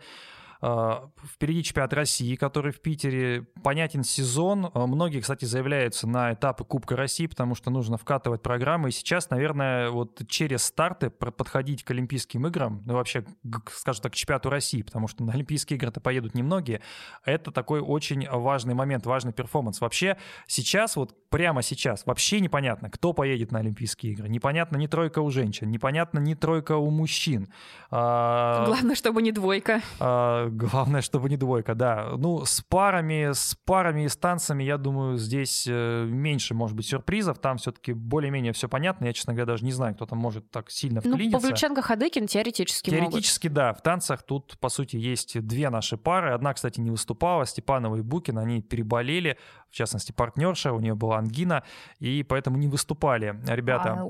[0.60, 3.46] Э, Впереди чемпионат России, который в Питере.
[3.62, 4.70] Понятен сезон.
[4.74, 8.88] Э, Многие, кстати, заявляются на этапы Кубка России, потому что нужно вкатывать программы.
[8.88, 13.24] И сейчас, наверное, вот через старты подходить к Олимпийским играм, ну вообще,
[13.70, 16.80] скажем так, к чемпионату России, потому что на Олимпийские игры-то поедут немногие.
[17.24, 19.80] Это такой очень важный момент, важный перформанс.
[19.80, 24.28] Вообще сейчас, вот прямо сейчас, вообще непонятно, кто поедет на Олимпийские игры.
[24.28, 27.48] Непонятно ни тройка у женщин, непонятно ни тройка у мужчин.
[27.90, 29.80] А, Главное, чтобы не двойка.
[30.00, 32.10] а, Главное, чтобы не двойка, да.
[32.16, 36.86] Ну, с парами, с парами и с танцами, я думаю, здесь э, меньше, может быть,
[36.86, 37.38] сюрпризов.
[37.38, 39.06] Там все-таки более-менее все понятно.
[39.06, 41.40] Я, честно говоря, даже не знаю, кто там может так сильно Ну, вклиниться.
[41.40, 43.10] Павлюченко, Хадыкин теоретически, могут.
[43.10, 43.72] Теоретически, да.
[43.72, 46.30] В танцах тут, по сути, есть две наши пары.
[46.32, 48.38] Одна, кстати, не выступала, Степанова и Букин.
[48.38, 49.38] Они переболели.
[49.70, 51.62] В частности, партнерша у нее была была ангина,
[51.98, 53.96] и поэтому не выступали ребята.
[54.00, 54.08] А, у,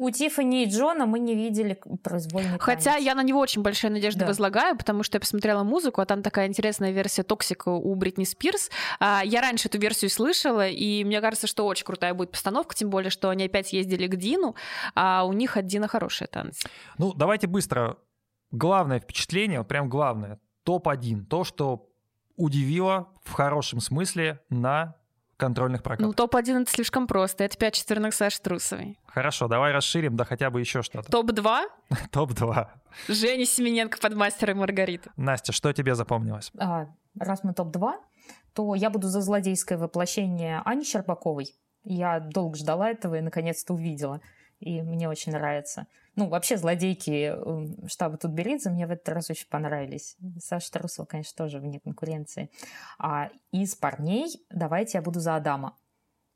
[0.00, 3.04] у, у Тиффани и Джона мы не видели произвольный Хотя танец.
[3.04, 4.26] я на него очень большие надежды Да.
[4.26, 8.70] возлагаю, потому что я посмотрела музыку, а там такая интересная версия Токсика у Бритни Спирс.
[9.00, 12.90] А, Я раньше эту версию слышала, и мне кажется, что очень крутая будет постановка, тем
[12.90, 14.54] более, что они опять ездили к Дину,
[14.94, 16.68] а у них от Дина хорошие танцы.
[16.98, 17.96] Ну, давайте быстро.
[18.50, 21.90] Главное впечатление, вот прям главное, топ-1, то, что
[22.36, 24.94] удивило в хорошем смысле на
[25.38, 26.14] контрольных Ну, прокатах.
[26.16, 27.44] топ-1 это слишком просто.
[27.44, 28.98] Это пять четверных Саши Трусовой.
[29.06, 31.10] Хорошо, давай расширим, да хотя бы еще что-то.
[31.10, 31.62] Топ-2
[32.10, 32.66] Топ-2.
[33.08, 35.10] Женя Семененко под мастера и Маргарита.
[35.16, 36.50] Настя, что тебе запомнилось?
[36.58, 37.92] А, раз мы топ-2,
[38.52, 41.54] то я буду за злодейское воплощение Ани Щербаковой.
[41.84, 44.20] Я долго ждала этого и наконец-то увидела.
[44.60, 45.86] И мне очень нравится.
[46.16, 50.16] Ну, вообще, злодейки э, штаба Тутберидзе мне в этот раз очень понравились.
[50.40, 52.50] Саша Трусова, конечно, тоже вне конкуренции.
[52.98, 55.76] А из парней давайте я буду за Адама.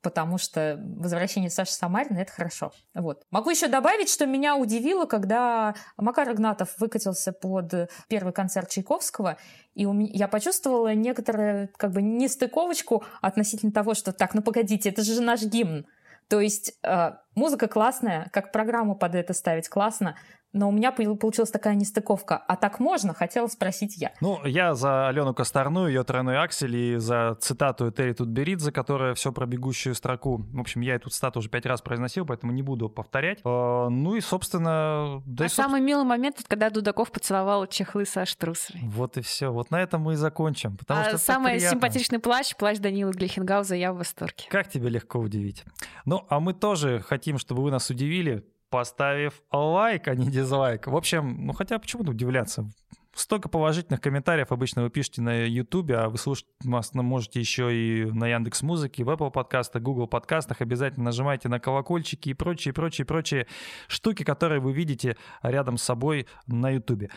[0.03, 2.73] Потому что возвращение Саши Самарина— это хорошо.
[2.93, 3.25] Вот.
[3.31, 9.37] Могу еще добавить, что меня удивило, когда Макар Игнатов выкатился под первый концерт Чайковского,
[9.75, 14.91] и у меня, я почувствовала некоторую как бы нестыковочку относительно того, что так, ну погодите,
[14.91, 15.87] это же наш гимн.
[16.33, 20.17] То есть э, музыка классная, как программу под это ставить классно,
[20.53, 22.37] но у меня получилась такая нестыковка.
[22.37, 23.15] А так можно?
[23.15, 24.13] Хотела спросить я.
[24.21, 29.33] Ну, я за Алену Косторную, ее тройной аксель и за цитату Терри Тутберидзе, которая все
[29.33, 30.45] про бегущую строку.
[30.53, 33.41] В общем, я эту цитату уже пять раз произносил, поэтому не буду повторять.
[33.45, 35.23] Э, Ну и, собственно...
[35.27, 38.83] Да а и, собственно, самый милый момент, это когда Дудаков поцеловал чехлы Саши Трусовой.
[38.85, 39.51] Вот и все.
[39.53, 40.77] Вот на этом мы и закончим.
[40.77, 44.45] Потому А что самый симпатичный плащ, плащ Данилы Глихенгауза, я в восторге.
[44.49, 45.65] Как тебе легко удивить?
[46.05, 50.87] Ну, а мы тоже хотим, чтобы вы нас удивили, поставив лайк, а не дизлайк.
[50.89, 52.69] В общем, ну хотя почему удивляться?
[53.15, 58.11] Столько положительных комментариев обычно вы пишете на Ютубе, а вы слушать нас можете еще и
[58.11, 60.63] на Яндекс Музыке, в Apple подкастах, Google подкастах.
[60.63, 63.47] Обязательно нажимайте на колокольчики и прочие, прочие, прочие
[63.87, 67.11] штуки, которые вы видите рядом с собой на Ютубе.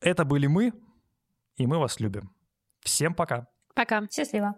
[0.00, 0.72] Это были мы,
[1.56, 2.32] и мы вас любим.
[2.80, 3.46] Всем пока.
[3.76, 4.02] Пока.
[4.10, 4.56] Счастливо.